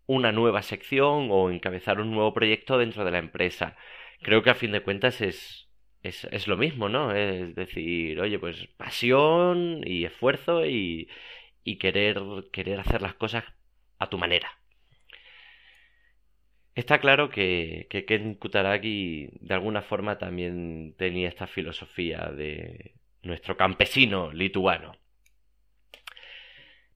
una 0.07 0.33
nueva 0.33 0.63
sección 0.63 1.29
o 1.31 1.53
encabezar 1.53 2.01
un 2.01 2.11
nuevo 2.11 2.35
proyecto 2.35 2.79
dentro 2.79 3.05
de 3.05 3.13
la 3.13 3.19
empresa? 3.19 3.77
Creo 4.23 4.43
que 4.43 4.51
a 4.51 4.55
fin 4.55 4.73
de 4.73 4.83
cuentas 4.83 5.21
es, 5.21 5.70
es, 6.03 6.25
es 6.25 6.47
lo 6.49 6.57
mismo, 6.57 6.89
¿no? 6.89 7.15
Es 7.15 7.55
decir, 7.55 8.21
oye, 8.21 8.39
pues 8.39 8.67
pasión 8.77 9.83
y 9.87 10.05
esfuerzo 10.05 10.67
y, 10.67 11.09
y 11.65 11.77
querer, 11.79 12.21
querer 12.53 12.81
hacer 12.81 13.03
las 13.03 13.15
cosas 13.15 13.45
a 13.99 14.09
tu 14.09 14.19
manera. 14.19 14.51
Está 16.75 16.99
claro 17.01 17.31
que, 17.31 17.87
que 17.91 18.05
Ken 18.07 18.35
Kutaragi 18.35 19.29
de 19.41 19.55
alguna 19.55 19.83
forma 19.83 20.19
también 20.19 20.95
tenía 20.97 21.29
esta 21.29 21.47
filosofía 21.47 22.31
de 22.31 22.95
nuestro 23.23 23.57
campesino 23.57 24.33
lituano. 24.33 24.97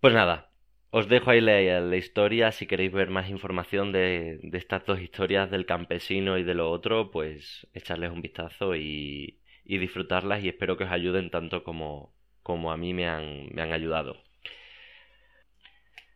Pues 0.01 0.15
nada, 0.15 0.51
os 0.99 1.09
dejo 1.09 1.31
ahí 1.31 1.41
la, 1.41 1.97
historia, 1.97 2.53
si 2.53 2.67
queréis 2.69 2.93
ver 2.93 3.11
más 3.11 3.29
información 3.29 3.91
de, 3.91 4.39
estas 4.53 4.87
dos 4.87 5.01
historias 5.01 5.51
del 5.51 5.67
campesino 5.67 6.39
y 6.39 6.45
de 6.45 6.55
lo 6.55 6.71
otro, 6.71 7.11
pues 7.11 7.67
echarles 7.75 8.13
un 8.13 8.23
vistazo 8.23 8.77
y, 8.77 9.41
disfrutarlas 9.65 10.45
y 10.45 10.49
espero 10.49 10.77
que 10.77 10.85
os 10.85 10.93
ayuden 10.93 11.31
tanto 11.31 11.65
como, 11.65 12.15
como 12.45 12.71
a 12.71 12.77
mí 12.77 12.95
me 12.95 13.09
han, 13.09 13.49
me 13.53 13.63
han 13.63 13.73
ayudado. 13.73 14.23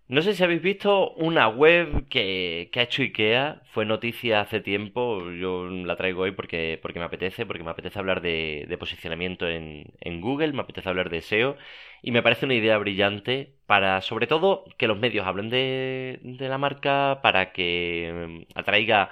No 0.08 0.22
sé 0.22 0.34
si 0.34 0.42
habéis 0.42 0.62
visto 0.62 1.10
una 1.12 1.48
web 1.48 2.08
que, 2.08 2.70
ha 2.74 2.82
hecho 2.82 3.02
IKEA, 3.02 3.60
fue 3.72 3.84
noticia 3.84 4.40
hace 4.40 4.60
tiempo, 4.60 5.30
yo 5.32 5.68
la 5.68 5.96
traigo 5.96 6.22
hoy 6.22 6.32
porque, 6.32 6.78
porque 6.80 6.98
me 6.98 7.04
apetece, 7.04 7.44
porque 7.44 7.62
me 7.62 7.70
apetece 7.70 7.98
hablar 7.98 8.22
de, 8.22 8.74
posicionamiento 8.80 9.46
en, 9.46 10.20
Google, 10.22 10.54
me 10.54 10.62
apetece 10.62 10.88
hablar 10.88 11.10
de 11.10 11.18
SEO 11.20 11.56
y 12.02 12.10
me 12.10 12.22
parece 12.22 12.46
una 12.46 12.54
idea 12.54 12.78
brillante 12.78 13.54
para, 13.66 14.00
sobre 14.00 14.26
todo, 14.26 14.64
que 14.78 14.86
los 14.88 14.98
medios 14.98 15.26
hablen 15.26 15.50
de, 15.50 16.20
de 16.22 16.48
la 16.48 16.56
marca, 16.58 17.20
para 17.22 17.52
que 17.52 18.46
mm, 18.54 18.58
atraiga 18.58 19.10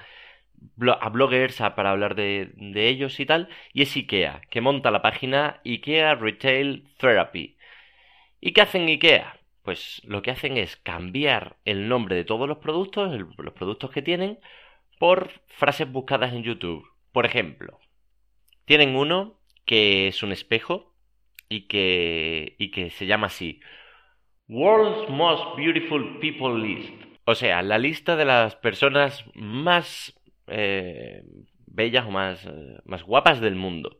a 1.00 1.08
bloggers 1.10 1.58
para 1.76 1.90
hablar 1.90 2.14
de, 2.14 2.52
de 2.56 2.88
ellos 2.88 3.20
y 3.20 3.26
tal, 3.26 3.48
y 3.72 3.82
es 3.82 3.94
IKEA, 3.96 4.40
que 4.50 4.60
monta 4.62 4.90
la 4.90 5.02
página 5.02 5.60
IKEA 5.64 6.14
Retail 6.14 6.88
Therapy. 6.98 7.56
¿Y 8.40 8.52
qué 8.52 8.62
hacen 8.62 8.86
IKEA? 8.88 9.36
Pues 9.66 10.00
lo 10.04 10.22
que 10.22 10.30
hacen 10.30 10.56
es 10.56 10.76
cambiar 10.76 11.56
el 11.64 11.88
nombre 11.88 12.14
de 12.14 12.24
todos 12.24 12.46
los 12.48 12.58
productos, 12.58 13.12
los 13.36 13.52
productos 13.52 13.90
que 13.90 14.00
tienen, 14.00 14.38
por 15.00 15.32
frases 15.48 15.90
buscadas 15.90 16.32
en 16.32 16.44
YouTube. 16.44 16.88
Por 17.10 17.26
ejemplo, 17.26 17.80
tienen 18.64 18.94
uno 18.94 19.40
que 19.64 20.06
es 20.06 20.22
un 20.22 20.30
espejo 20.30 20.94
y 21.48 21.62
que, 21.62 22.54
y 22.60 22.70
que 22.70 22.90
se 22.90 23.06
llama 23.06 23.26
así. 23.26 23.58
World's 24.46 25.10
Most 25.10 25.56
Beautiful 25.56 26.20
People 26.20 26.60
List. 26.64 26.94
O 27.24 27.34
sea, 27.34 27.60
la 27.62 27.78
lista 27.78 28.14
de 28.14 28.24
las 28.24 28.54
personas 28.54 29.24
más 29.34 30.16
eh, 30.46 31.24
bellas 31.66 32.06
o 32.06 32.12
más, 32.12 32.46
eh, 32.46 32.78
más 32.84 33.02
guapas 33.02 33.40
del 33.40 33.56
mundo. 33.56 33.98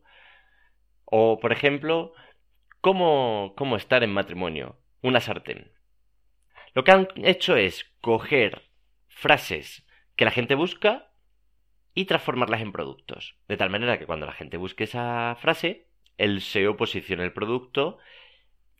O, 1.06 1.40
por 1.40 1.50
ejemplo, 1.50 2.12
cómo, 2.80 3.54
cómo 3.56 3.76
estar 3.76 4.04
en 4.04 4.12
matrimonio 4.12 4.78
una 5.06 5.20
sartén. 5.20 5.70
Lo 6.74 6.84
que 6.84 6.90
han 6.90 7.08
hecho 7.16 7.56
es 7.56 7.84
coger 8.00 8.62
frases 9.08 9.86
que 10.16 10.24
la 10.24 10.30
gente 10.30 10.54
busca 10.54 11.10
y 11.94 12.04
transformarlas 12.04 12.60
en 12.60 12.72
productos. 12.72 13.36
De 13.48 13.56
tal 13.56 13.70
manera 13.70 13.98
que 13.98 14.06
cuando 14.06 14.26
la 14.26 14.32
gente 14.32 14.56
busque 14.56 14.84
esa 14.84 15.36
frase, 15.40 15.86
el 16.18 16.40
SEO 16.40 16.76
posicione 16.76 17.24
el 17.24 17.32
producto 17.32 17.98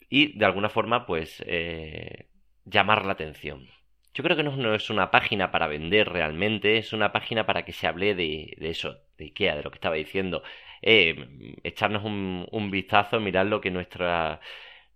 y 0.09 0.37
de 0.37 0.45
alguna 0.45 0.69
forma 0.69 1.05
pues 1.05 1.43
eh, 1.47 2.27
llamar 2.65 3.05
la 3.05 3.13
atención. 3.13 3.67
Yo 4.13 4.23
creo 4.23 4.35
que 4.35 4.43
no, 4.43 4.73
es 4.73 4.89
una 4.89 5.11
página 5.11 5.51
para 5.51 5.67
vender 5.67 6.09
realmente, 6.09 6.77
es 6.77 6.91
una 6.91 7.11
página 7.11 7.45
para 7.45 7.65
que 7.65 7.71
se 7.71 7.87
hable 7.87 8.15
de, 8.15 8.55
eso, 8.59 8.97
de 9.17 9.25
IKEA, 9.25 9.55
de 9.55 9.63
lo 9.63 9.69
que 9.69 9.77
estaba 9.77 9.95
diciendo. 9.95 10.43
Eh, 10.81 11.55
echarnos 11.63 12.03
un, 12.03 12.47
un 12.51 12.71
vistazo, 12.71 13.19
mirar 13.19 13.45
lo 13.45 13.61
que 13.61 13.69
nuestra 13.69 14.39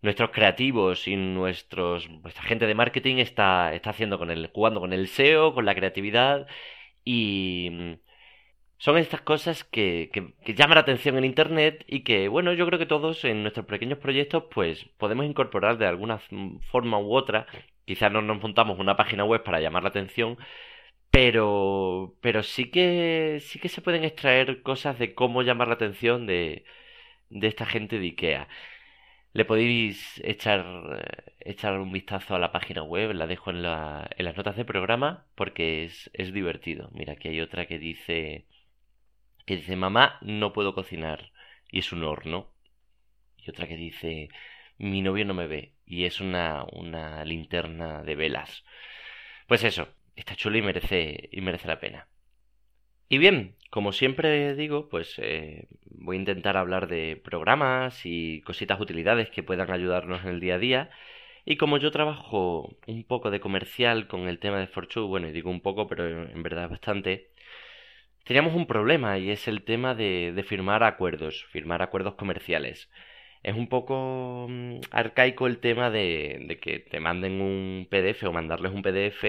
nuestros 0.01 0.31
creativos 0.31 1.07
y 1.07 1.15
nuestros 1.15 2.09
nuestra 2.09 2.43
gente 2.43 2.67
de 2.67 2.75
marketing 2.75 3.17
está, 3.17 3.73
está 3.73 3.91
haciendo 3.91 4.17
con 4.17 4.31
el 4.31 4.49
jugando 4.53 4.79
con 4.79 4.93
el 4.93 5.07
SEO, 5.07 5.53
con 5.53 5.65
la 5.65 5.75
creatividad 5.75 6.47
y 7.03 7.69
mm, 7.71 7.93
son 8.77 8.97
estas 8.97 9.21
cosas 9.21 9.63
que, 9.63 10.09
que, 10.13 10.53
llaman 10.55 10.75
la 10.75 10.81
atención 10.81 11.17
en 11.17 11.25
internet 11.25 11.85
y 11.87 12.03
que 12.03 12.27
bueno 12.29 12.53
yo 12.53 12.65
creo 12.67 12.79
que 12.79 12.85
todos 12.87 13.23
en 13.25 13.43
nuestros 13.43 13.65
pequeños 13.67 13.99
proyectos 13.99 14.45
pues 14.51 14.85
podemos 14.97 15.25
incorporar 15.25 15.77
de 15.77 15.87
alguna 15.87 16.19
forma 16.71 16.99
u 16.99 17.13
otra. 17.15 17.47
Quizás 17.85 18.11
no 18.11 18.21
nos 18.21 18.41
montamos 18.41 18.79
una 18.79 18.95
página 18.97 19.23
web 19.25 19.43
para 19.43 19.59
llamar 19.59 19.83
la 19.83 19.89
atención 19.89 20.37
pero 21.11 22.15
pero 22.21 22.43
sí 22.43 22.71
que 22.71 23.39
sí 23.41 23.59
que 23.59 23.69
se 23.69 23.81
pueden 23.81 24.03
extraer 24.03 24.63
cosas 24.63 24.97
de 24.99 25.13
cómo 25.13 25.43
llamar 25.43 25.67
la 25.67 25.75
atención 25.75 26.25
de 26.25 26.65
de 27.29 27.47
esta 27.47 27.65
gente 27.65 27.99
de 27.99 28.05
IKEA 28.07 28.47
le 29.33 29.45
podéis 29.45 30.21
echar, 30.23 30.65
echar 31.39 31.79
un 31.79 31.91
vistazo 31.91 32.35
a 32.35 32.39
la 32.39 32.51
página 32.51 32.83
web, 32.83 33.13
la 33.13 33.27
dejo 33.27 33.49
en, 33.49 33.61
la, 33.61 34.09
en 34.17 34.25
las 34.25 34.35
notas 34.35 34.55
del 34.57 34.65
programa 34.65 35.25
porque 35.35 35.85
es, 35.85 36.09
es 36.13 36.33
divertido. 36.33 36.89
Mira, 36.93 37.13
aquí 37.13 37.29
hay 37.29 37.41
otra 37.41 37.65
que 37.67 37.79
dice 37.79 38.45
que 39.45 39.55
dice 39.57 39.75
mamá 39.75 40.17
no 40.21 40.53
puedo 40.53 40.75
cocinar 40.75 41.31
y 41.69 41.79
es 41.79 41.91
un 41.93 42.03
horno. 42.03 42.53
Y 43.37 43.49
otra 43.49 43.67
que 43.67 43.77
dice 43.77 44.29
mi 44.77 45.01
novio 45.01 45.25
no 45.25 45.33
me 45.33 45.47
ve 45.47 45.75
y 45.85 46.05
es 46.05 46.19
una, 46.21 46.65
una 46.71 47.23
linterna 47.25 48.03
de 48.03 48.15
velas. 48.15 48.63
Pues 49.47 49.63
eso, 49.63 49.89
está 50.15 50.35
chulo 50.35 50.57
y 50.57 50.61
merece, 50.61 51.29
y 51.31 51.41
merece 51.41 51.67
la 51.67 51.79
pena. 51.79 52.07
Y 53.09 53.17
bien, 53.17 53.57
como 53.69 53.91
siempre 53.91 54.55
digo, 54.55 54.87
pues 54.89 55.15
eh, 55.17 55.67
voy 56.01 56.17
a 56.17 56.19
intentar 56.19 56.57
hablar 56.57 56.87
de 56.87 57.19
programas 57.23 58.05
y 58.05 58.41
cositas 58.41 58.79
utilidades 58.79 59.29
que 59.29 59.43
puedan 59.43 59.71
ayudarnos 59.71 60.23
en 60.23 60.29
el 60.31 60.39
día 60.39 60.55
a 60.55 60.59
día. 60.59 60.89
Y 61.45 61.57
como 61.57 61.77
yo 61.77 61.91
trabajo 61.91 62.75
un 62.87 63.03
poco 63.03 63.31
de 63.31 63.39
comercial 63.39 64.07
con 64.07 64.27
el 64.27 64.39
tema 64.39 64.59
de 64.59 64.67
Fortune, 64.67 65.07
bueno, 65.07 65.27
y 65.29 65.31
digo 65.31 65.49
un 65.49 65.61
poco, 65.61 65.87
pero 65.87 66.05
en 66.07 66.43
verdad 66.43 66.69
bastante, 66.69 67.31
teníamos 68.25 68.53
un 68.55 68.67
problema 68.67 69.17
y 69.19 69.31
es 69.31 69.47
el 69.47 69.63
tema 69.63 69.95
de, 69.95 70.33
de 70.33 70.43
firmar 70.43 70.83
acuerdos, 70.83 71.45
firmar 71.51 71.81
acuerdos 71.81 72.15
comerciales. 72.15 72.89
Es 73.43 73.55
un 73.55 73.67
poco 73.69 74.47
mm, 74.49 74.79
arcaico 74.91 75.47
el 75.47 75.59
tema 75.59 75.89
de, 75.89 76.45
de 76.47 76.59
que 76.59 76.79
te 76.79 76.99
manden 76.99 77.41
un 77.41 77.87
PDF 77.89 78.23
o 78.25 78.33
mandarles 78.33 78.71
un 78.73 78.83
PDF, 78.83 79.23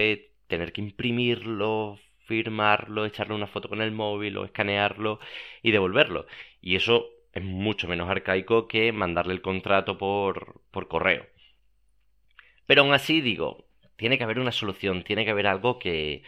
tener 0.47 0.71
que 0.73 0.81
imprimirlo, 0.81 1.99
firmarlo, 2.25 3.05
echarle 3.05 3.35
una 3.35 3.47
foto 3.47 3.69
con 3.69 3.81
el 3.81 3.91
móvil 3.91 4.37
o 4.37 4.45
escanearlo 4.45 5.19
y 5.61 5.71
devolverlo. 5.71 6.25
Y 6.61 6.75
eso 6.75 7.09
es 7.33 7.43
mucho 7.43 7.87
menos 7.87 8.09
arcaico 8.09 8.67
que 8.67 8.91
mandarle 8.91 9.33
el 9.33 9.41
contrato 9.41 9.97
por, 9.97 10.61
por 10.71 10.87
correo. 10.87 11.25
Pero 12.65 12.81
aún 12.83 12.93
así 12.93 13.21
digo, 13.21 13.65
tiene 13.95 14.17
que 14.17 14.23
haber 14.23 14.39
una 14.39 14.51
solución, 14.51 15.03
tiene 15.03 15.25
que 15.25 15.31
haber 15.31 15.47
algo 15.47 15.79
que, 15.79 16.23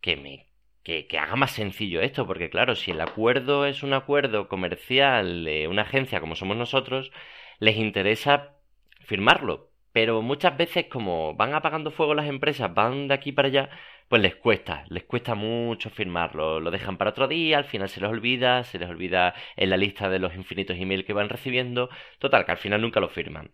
que 0.00 0.16
me 0.16 0.46
que, 0.82 1.06
que, 1.06 1.18
haga 1.18 1.36
más 1.36 1.52
sencillo 1.52 2.00
esto, 2.00 2.26
porque 2.26 2.50
claro, 2.50 2.74
si 2.74 2.92
el 2.92 3.00
acuerdo 3.00 3.66
es 3.66 3.82
un 3.82 3.92
acuerdo 3.92 4.48
comercial 4.48 5.44
de 5.44 5.68
una 5.68 5.82
agencia 5.82 6.20
como 6.20 6.34
somos 6.34 6.56
nosotros, 6.56 7.12
les 7.58 7.76
interesa 7.76 8.56
firmarlo. 9.04 9.70
Pero 9.92 10.22
muchas 10.22 10.56
veces 10.56 10.86
como 10.86 11.34
van 11.34 11.54
apagando 11.54 11.90
fuego 11.90 12.14
las 12.14 12.28
empresas, 12.28 12.72
van 12.72 13.08
de 13.08 13.14
aquí 13.14 13.32
para 13.32 13.48
allá, 13.48 13.70
pues 14.08 14.22
les 14.22 14.36
cuesta, 14.36 14.84
les 14.88 15.04
cuesta 15.04 15.34
mucho 15.34 15.90
firmarlo, 15.90 16.60
lo 16.60 16.70
dejan 16.70 16.96
para 16.96 17.10
otro 17.10 17.28
día, 17.28 17.58
al 17.58 17.64
final 17.64 17.88
se 17.88 18.00
les 18.00 18.08
olvida, 18.08 18.64
se 18.64 18.78
les 18.78 18.88
olvida 18.88 19.34
en 19.56 19.70
la 19.70 19.76
lista 19.76 20.08
de 20.08 20.18
los 20.18 20.34
infinitos 20.34 20.78
emails 20.78 21.04
que 21.04 21.12
van 21.12 21.28
recibiendo, 21.28 21.90
total, 22.18 22.46
que 22.46 22.52
al 22.52 22.58
final 22.58 22.80
nunca 22.80 23.00
lo 23.00 23.08
firman. 23.08 23.52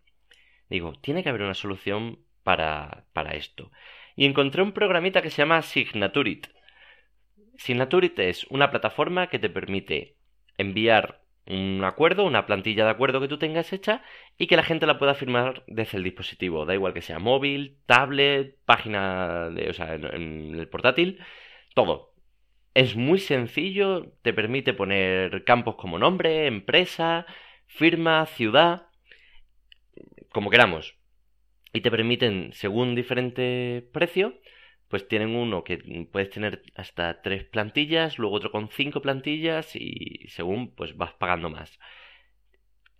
Digo, 0.70 0.92
tiene 1.00 1.22
que 1.22 1.28
haber 1.28 1.42
una 1.42 1.54
solución 1.54 2.20
para, 2.44 3.06
para 3.12 3.32
esto. 3.34 3.72
Y 4.16 4.26
encontré 4.26 4.62
un 4.62 4.72
programita 4.72 5.22
que 5.22 5.30
se 5.30 5.38
llama 5.38 5.60
Signaturit. 5.62 6.46
Signaturit 7.56 8.18
es 8.20 8.44
una 8.44 8.70
plataforma 8.70 9.28
que 9.28 9.40
te 9.40 9.50
permite 9.50 10.16
enviar 10.56 11.23
un 11.46 11.82
acuerdo, 11.84 12.24
una 12.24 12.46
plantilla 12.46 12.84
de 12.84 12.90
acuerdo 12.90 13.20
que 13.20 13.28
tú 13.28 13.38
tengas 13.38 13.72
hecha 13.72 14.02
y 14.38 14.46
que 14.46 14.56
la 14.56 14.62
gente 14.62 14.86
la 14.86 14.98
pueda 14.98 15.14
firmar 15.14 15.64
desde 15.66 15.98
el 15.98 16.04
dispositivo. 16.04 16.64
Da 16.64 16.74
igual 16.74 16.94
que 16.94 17.02
sea 17.02 17.18
móvil, 17.18 17.78
tablet, 17.86 18.56
página, 18.64 19.50
de, 19.50 19.68
o 19.68 19.72
sea, 19.74 19.94
en, 19.94 20.54
el 20.54 20.68
portátil, 20.68 21.20
todo. 21.74 22.12
Es 22.74 22.96
muy 22.96 23.18
sencillo, 23.18 24.12
te 24.22 24.32
permite 24.32 24.72
poner 24.74 25.44
campos 25.44 25.76
como 25.76 25.98
nombre, 25.98 26.46
empresa, 26.46 27.26
firma, 27.66 28.26
ciudad, 28.26 28.88
como 30.30 30.50
queramos. 30.50 30.96
Y 31.72 31.82
te 31.82 31.90
permiten, 31.90 32.52
según 32.52 32.94
diferente 32.94 33.88
precio, 33.92 34.40
pues 34.94 35.08
tienen 35.08 35.34
uno 35.34 35.64
que 35.64 36.06
puedes 36.12 36.30
tener 36.30 36.62
hasta 36.76 37.20
tres 37.20 37.42
plantillas, 37.42 38.16
luego 38.16 38.36
otro 38.36 38.52
con 38.52 38.68
cinco 38.68 39.02
plantillas 39.02 39.74
y 39.74 40.28
según 40.28 40.72
pues 40.72 40.96
vas 40.96 41.12
pagando 41.14 41.50
más. 41.50 41.80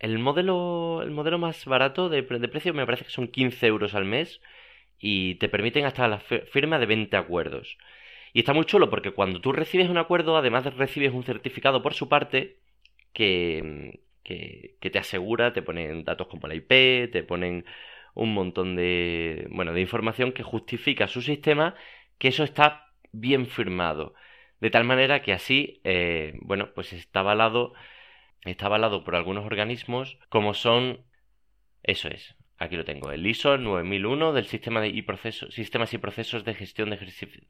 El 0.00 0.18
modelo, 0.18 1.02
el 1.04 1.12
modelo 1.12 1.38
más 1.38 1.64
barato 1.66 2.08
de, 2.08 2.24
precio 2.24 2.74
me 2.74 2.84
parece 2.84 3.04
que 3.04 3.12
son 3.12 3.28
15 3.28 3.64
euros 3.68 3.94
al 3.94 4.06
mes 4.06 4.40
y 4.98 5.36
te 5.36 5.48
permiten 5.48 5.84
hasta 5.84 6.08
la 6.08 6.18
firma 6.18 6.80
de 6.80 6.86
20 6.86 7.16
acuerdos. 7.16 7.78
Y 8.32 8.40
está 8.40 8.52
muy 8.52 8.64
chulo 8.64 8.90
porque 8.90 9.12
cuando 9.12 9.40
tú 9.40 9.52
recibes 9.52 9.88
un 9.88 9.98
acuerdo, 9.98 10.36
además 10.36 10.64
recibes 10.74 11.12
un 11.12 11.22
certificado 11.22 11.80
por 11.80 11.94
su 11.94 12.08
parte 12.08 12.58
que, 13.12 14.00
que, 14.24 14.74
que 14.80 14.90
te 14.90 14.98
asegura, 14.98 15.52
te 15.52 15.62
ponen 15.62 16.02
datos 16.02 16.26
como 16.26 16.48
la 16.48 16.56
IP, 16.56 17.12
te 17.12 17.22
ponen 17.22 17.64
un 18.14 18.32
montón 18.32 18.76
de, 18.76 19.46
bueno, 19.50 19.72
de 19.72 19.80
información 19.80 20.32
que 20.32 20.42
justifica 20.42 21.08
su 21.08 21.22
sistema 21.22 21.74
que 22.18 22.28
eso 22.28 22.44
está 22.44 22.92
bien 23.12 23.46
firmado. 23.46 24.14
De 24.60 24.70
tal 24.70 24.84
manera 24.84 25.22
que 25.22 25.32
así, 25.32 25.80
eh, 25.84 26.34
bueno, 26.40 26.72
pues 26.74 26.92
está 26.92 27.20
avalado, 27.20 27.74
está 28.44 28.66
avalado 28.66 29.04
por 29.04 29.16
algunos 29.16 29.44
organismos 29.44 30.18
como 30.28 30.54
son, 30.54 31.04
eso 31.82 32.08
es, 32.08 32.36
aquí 32.58 32.76
lo 32.76 32.84
tengo, 32.84 33.10
el 33.10 33.26
ISO 33.26 33.58
9001 33.58 34.32
del 34.32 34.46
sistema 34.46 34.80
de 34.80 34.88
y 34.88 35.04
sistemas 35.50 35.92
y 35.92 35.98
procesos 35.98 36.44
de 36.44 36.54
gestión 36.54 36.90
de 36.90 36.98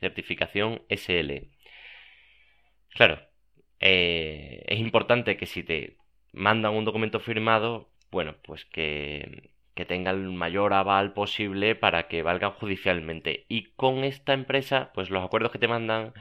certificación 0.00 0.82
SL. 0.88 1.48
Claro, 2.94 3.20
eh, 3.80 4.64
es 4.66 4.78
importante 4.80 5.36
que 5.36 5.46
si 5.46 5.62
te 5.62 5.98
mandan 6.32 6.74
un 6.74 6.84
documento 6.84 7.20
firmado, 7.20 7.90
bueno, 8.10 8.36
pues 8.44 8.64
que 8.64 9.53
que 9.74 9.84
tenga 9.84 10.10
el 10.12 10.30
mayor 10.32 10.72
aval 10.72 11.12
posible 11.12 11.74
para 11.74 12.08
que 12.08 12.22
valgan 12.22 12.52
judicialmente. 12.52 13.44
Y 13.48 13.72
con 13.76 14.04
esta 14.04 14.32
empresa, 14.32 14.90
pues 14.94 15.10
los 15.10 15.24
acuerdos 15.24 15.52
que 15.52 15.58
te 15.58 15.68
mandan 15.68 16.12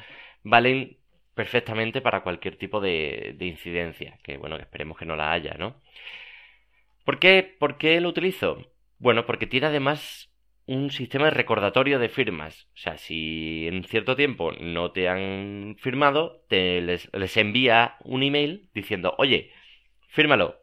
valen 0.43 0.97
perfectamente 1.35 2.01
para 2.01 2.23
cualquier 2.23 2.57
tipo 2.57 2.81
de, 2.81 3.35
de 3.37 3.45
incidencia, 3.45 4.19
que 4.23 4.37
bueno, 4.37 4.57
que 4.57 4.63
esperemos 4.63 4.97
que 4.97 5.05
no 5.05 5.15
la 5.15 5.31
haya, 5.31 5.55
¿no? 5.57 5.81
¿Por 7.05 7.19
qué, 7.19 7.55
¿Por 7.59 7.77
qué 7.77 7.99
lo 8.01 8.09
utilizo? 8.09 8.71
Bueno, 8.99 9.25
porque 9.25 9.47
tiene 9.47 9.67
además 9.67 10.29
un 10.65 10.91
sistema 10.91 11.25
de 11.25 11.31
recordatorio 11.31 11.99
de 11.99 12.09
firmas. 12.09 12.67
O 12.73 12.77
sea, 12.77 12.97
si 12.97 13.67
en 13.67 13.83
cierto 13.83 14.15
tiempo 14.15 14.51
no 14.53 14.91
te 14.91 15.09
han 15.09 15.75
firmado, 15.79 16.43
te 16.47 16.81
les, 16.81 17.09
les 17.13 17.37
envía 17.37 17.95
un 18.03 18.23
email 18.23 18.69
diciendo, 18.73 19.15
oye, 19.17 19.51
fírmalo, 20.07 20.61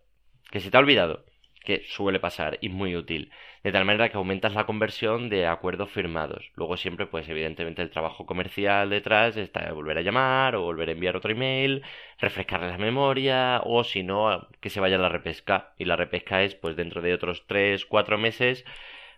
que 0.50 0.60
se 0.60 0.70
te 0.70 0.76
ha 0.76 0.80
olvidado 0.80 1.24
que 1.64 1.82
suele 1.86 2.20
pasar 2.20 2.58
y 2.60 2.68
muy 2.68 2.96
útil. 2.96 3.30
De 3.62 3.72
tal 3.72 3.84
manera 3.84 4.08
que 4.08 4.16
aumentas 4.16 4.54
la 4.54 4.64
conversión 4.66 5.28
de 5.28 5.46
acuerdos 5.46 5.90
firmados. 5.90 6.50
Luego 6.54 6.76
siempre, 6.76 7.06
pues 7.06 7.28
evidentemente 7.28 7.82
el 7.82 7.90
trabajo 7.90 8.26
comercial 8.26 8.90
detrás 8.90 9.36
está 9.36 9.64
de 9.66 9.72
volver 9.72 9.98
a 9.98 10.02
llamar 10.02 10.56
o 10.56 10.62
volver 10.62 10.88
a 10.88 10.92
enviar 10.92 11.16
otro 11.16 11.30
email, 11.30 11.82
refrescarle 12.18 12.68
la 12.68 12.78
memoria 12.78 13.60
o 13.64 13.84
si 13.84 14.02
no, 14.02 14.48
que 14.60 14.70
se 14.70 14.80
vaya 14.80 14.96
a 14.96 14.98
la 15.00 15.08
repesca. 15.10 15.72
Y 15.78 15.84
la 15.84 15.96
repesca 15.96 16.42
es, 16.42 16.54
pues 16.54 16.76
dentro 16.76 17.02
de 17.02 17.14
otros 17.14 17.44
3, 17.46 17.84
4 17.86 18.18
meses, 18.18 18.64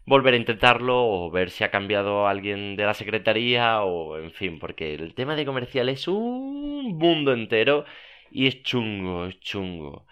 volver 0.04 0.34
a 0.34 0.36
intentarlo 0.38 1.04
o 1.06 1.30
ver 1.30 1.50
si 1.50 1.64
ha 1.64 1.70
cambiado 1.70 2.26
alguien 2.26 2.76
de 2.76 2.84
la 2.84 2.94
secretaría 2.94 3.82
o 3.82 4.18
en 4.18 4.32
fin, 4.32 4.58
porque 4.58 4.94
el 4.94 5.14
tema 5.14 5.36
de 5.36 5.46
comercial 5.46 5.88
es 5.88 6.08
un 6.08 6.98
mundo 6.98 7.32
entero 7.32 7.84
y 8.30 8.46
es 8.48 8.62
chungo, 8.62 9.26
es 9.26 9.38
chungo 9.40 10.06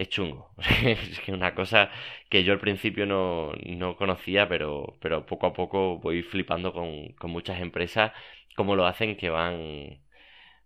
es 0.00 0.08
chungo. 0.08 0.50
es 0.84 1.20
que 1.20 1.32
una 1.32 1.54
cosa 1.54 1.90
que 2.28 2.44
yo 2.44 2.52
al 2.52 2.60
principio 2.60 3.06
no, 3.06 3.52
no 3.66 3.96
conocía, 3.96 4.48
pero, 4.48 4.96
pero 5.00 5.26
poco 5.26 5.46
a 5.46 5.52
poco 5.52 5.98
voy 5.98 6.22
flipando 6.22 6.72
con, 6.72 7.12
con 7.14 7.30
muchas 7.30 7.60
empresas 7.60 8.12
cómo 8.56 8.76
lo 8.76 8.86
hacen 8.86 9.16
que 9.16 9.30
van, 9.30 10.00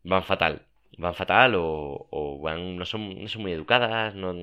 van 0.05 0.25
fatal. 0.25 0.62
Van 0.99 1.14
fatal 1.14 1.55
o, 1.57 2.07
o 2.11 2.40
van, 2.40 2.77
no, 2.77 2.85
son, 2.87 3.23
no 3.23 3.29
son 3.29 3.42
muy 3.42 3.53
educadas, 3.53 4.14
no, 4.14 4.35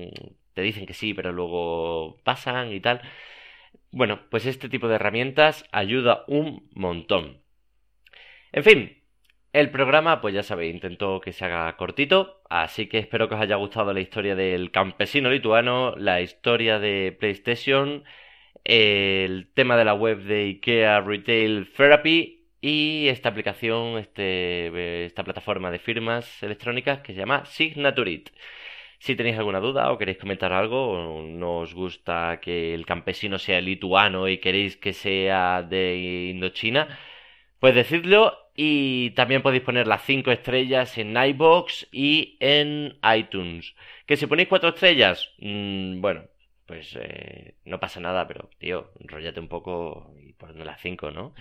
te 0.54 0.62
dicen 0.62 0.86
que 0.86 0.94
sí, 0.94 1.14
pero 1.14 1.32
luego 1.32 2.18
pasan 2.24 2.72
y 2.72 2.80
tal. 2.80 3.00
Bueno, 3.90 4.20
pues 4.30 4.46
este 4.46 4.68
tipo 4.68 4.88
de 4.88 4.96
herramientas 4.96 5.66
ayuda 5.72 6.24
un 6.28 6.68
montón. 6.74 7.42
En 8.52 8.64
fin, 8.64 9.01
el 9.52 9.70
programa, 9.70 10.20
pues 10.20 10.34
ya 10.34 10.42
sabéis, 10.42 10.74
intento 10.74 11.20
que 11.20 11.32
se 11.32 11.44
haga 11.44 11.76
cortito, 11.76 12.40
así 12.48 12.88
que 12.88 12.98
espero 12.98 13.28
que 13.28 13.34
os 13.34 13.40
haya 13.40 13.56
gustado 13.56 13.92
la 13.92 14.00
historia 14.00 14.34
del 14.34 14.70
campesino 14.70 15.30
lituano, 15.30 15.94
la 15.96 16.20
historia 16.22 16.78
de 16.78 17.16
PlayStation, 17.18 18.04
el 18.64 19.50
tema 19.54 19.76
de 19.76 19.84
la 19.84 19.94
web 19.94 20.22
de 20.22 20.44
IKEA 20.44 21.00
Retail 21.00 21.70
Therapy 21.76 22.46
y 22.60 23.08
esta 23.08 23.28
aplicación, 23.30 23.98
este, 23.98 25.04
esta 25.06 25.24
plataforma 25.24 25.70
de 25.70 25.78
firmas 25.80 26.42
electrónicas 26.42 27.00
que 27.00 27.12
se 27.12 27.18
llama 27.20 27.44
Signaturit. 27.44 28.30
Si 28.98 29.16
tenéis 29.16 29.36
alguna 29.38 29.60
duda 29.60 29.90
o 29.92 29.98
queréis 29.98 30.18
comentar 30.18 30.52
algo, 30.52 30.92
o 30.92 31.22
no 31.22 31.58
os 31.58 31.74
gusta 31.74 32.40
que 32.40 32.72
el 32.74 32.86
campesino 32.86 33.38
sea 33.38 33.60
lituano 33.60 34.28
y 34.28 34.38
queréis 34.38 34.76
que 34.76 34.92
sea 34.92 35.62
de 35.62 36.30
Indochina, 36.32 36.98
pues 37.58 37.74
decidlo 37.74 38.41
y 38.54 39.10
también 39.10 39.42
podéis 39.42 39.62
poner 39.62 39.86
las 39.86 40.04
5 40.04 40.30
estrellas 40.30 40.98
en 40.98 41.16
iBox 41.16 41.88
y 41.92 42.36
en 42.40 42.98
iTunes. 43.16 43.74
Que 44.06 44.16
si 44.16 44.26
ponéis 44.26 44.48
4 44.48 44.70
estrellas, 44.70 45.30
mmm, 45.38 46.00
bueno, 46.00 46.24
pues 46.66 46.96
eh, 47.00 47.54
no 47.64 47.80
pasa 47.80 48.00
nada, 48.00 48.26
pero 48.26 48.50
tío, 48.58 48.92
enrollate 49.00 49.40
un 49.40 49.48
poco 49.48 50.14
y 50.20 50.32
poned 50.34 50.64
las 50.64 50.80
5, 50.80 51.10
¿no? 51.10 51.34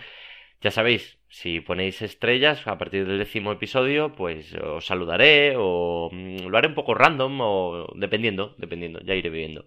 Ya 0.62 0.72
sabéis, 0.72 1.18
si 1.28 1.60
ponéis 1.60 2.02
estrellas 2.02 2.68
a 2.68 2.78
partir 2.78 3.08
del 3.08 3.18
décimo 3.18 3.52
episodio, 3.52 4.14
pues 4.14 4.54
os 4.56 4.86
saludaré 4.86 5.56
o 5.58 6.10
mm, 6.12 6.48
lo 6.48 6.58
haré 6.58 6.68
un 6.68 6.76
poco 6.76 6.94
random 6.94 7.42
o 7.42 7.88
dependiendo, 7.96 8.56
dependiendo, 8.58 9.00
ya 9.02 9.16
iré 9.16 9.30
viendo. 9.30 9.66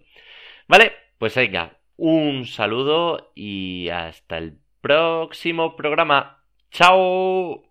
Vale, 0.67 0.93
pues 1.17 1.35
venga, 1.35 1.77
un 1.97 2.45
saludo 2.45 3.31
y 3.35 3.89
hasta 3.89 4.37
el 4.37 4.57
próximo 4.81 5.75
programa. 5.75 6.44
Ciao。 6.75 7.63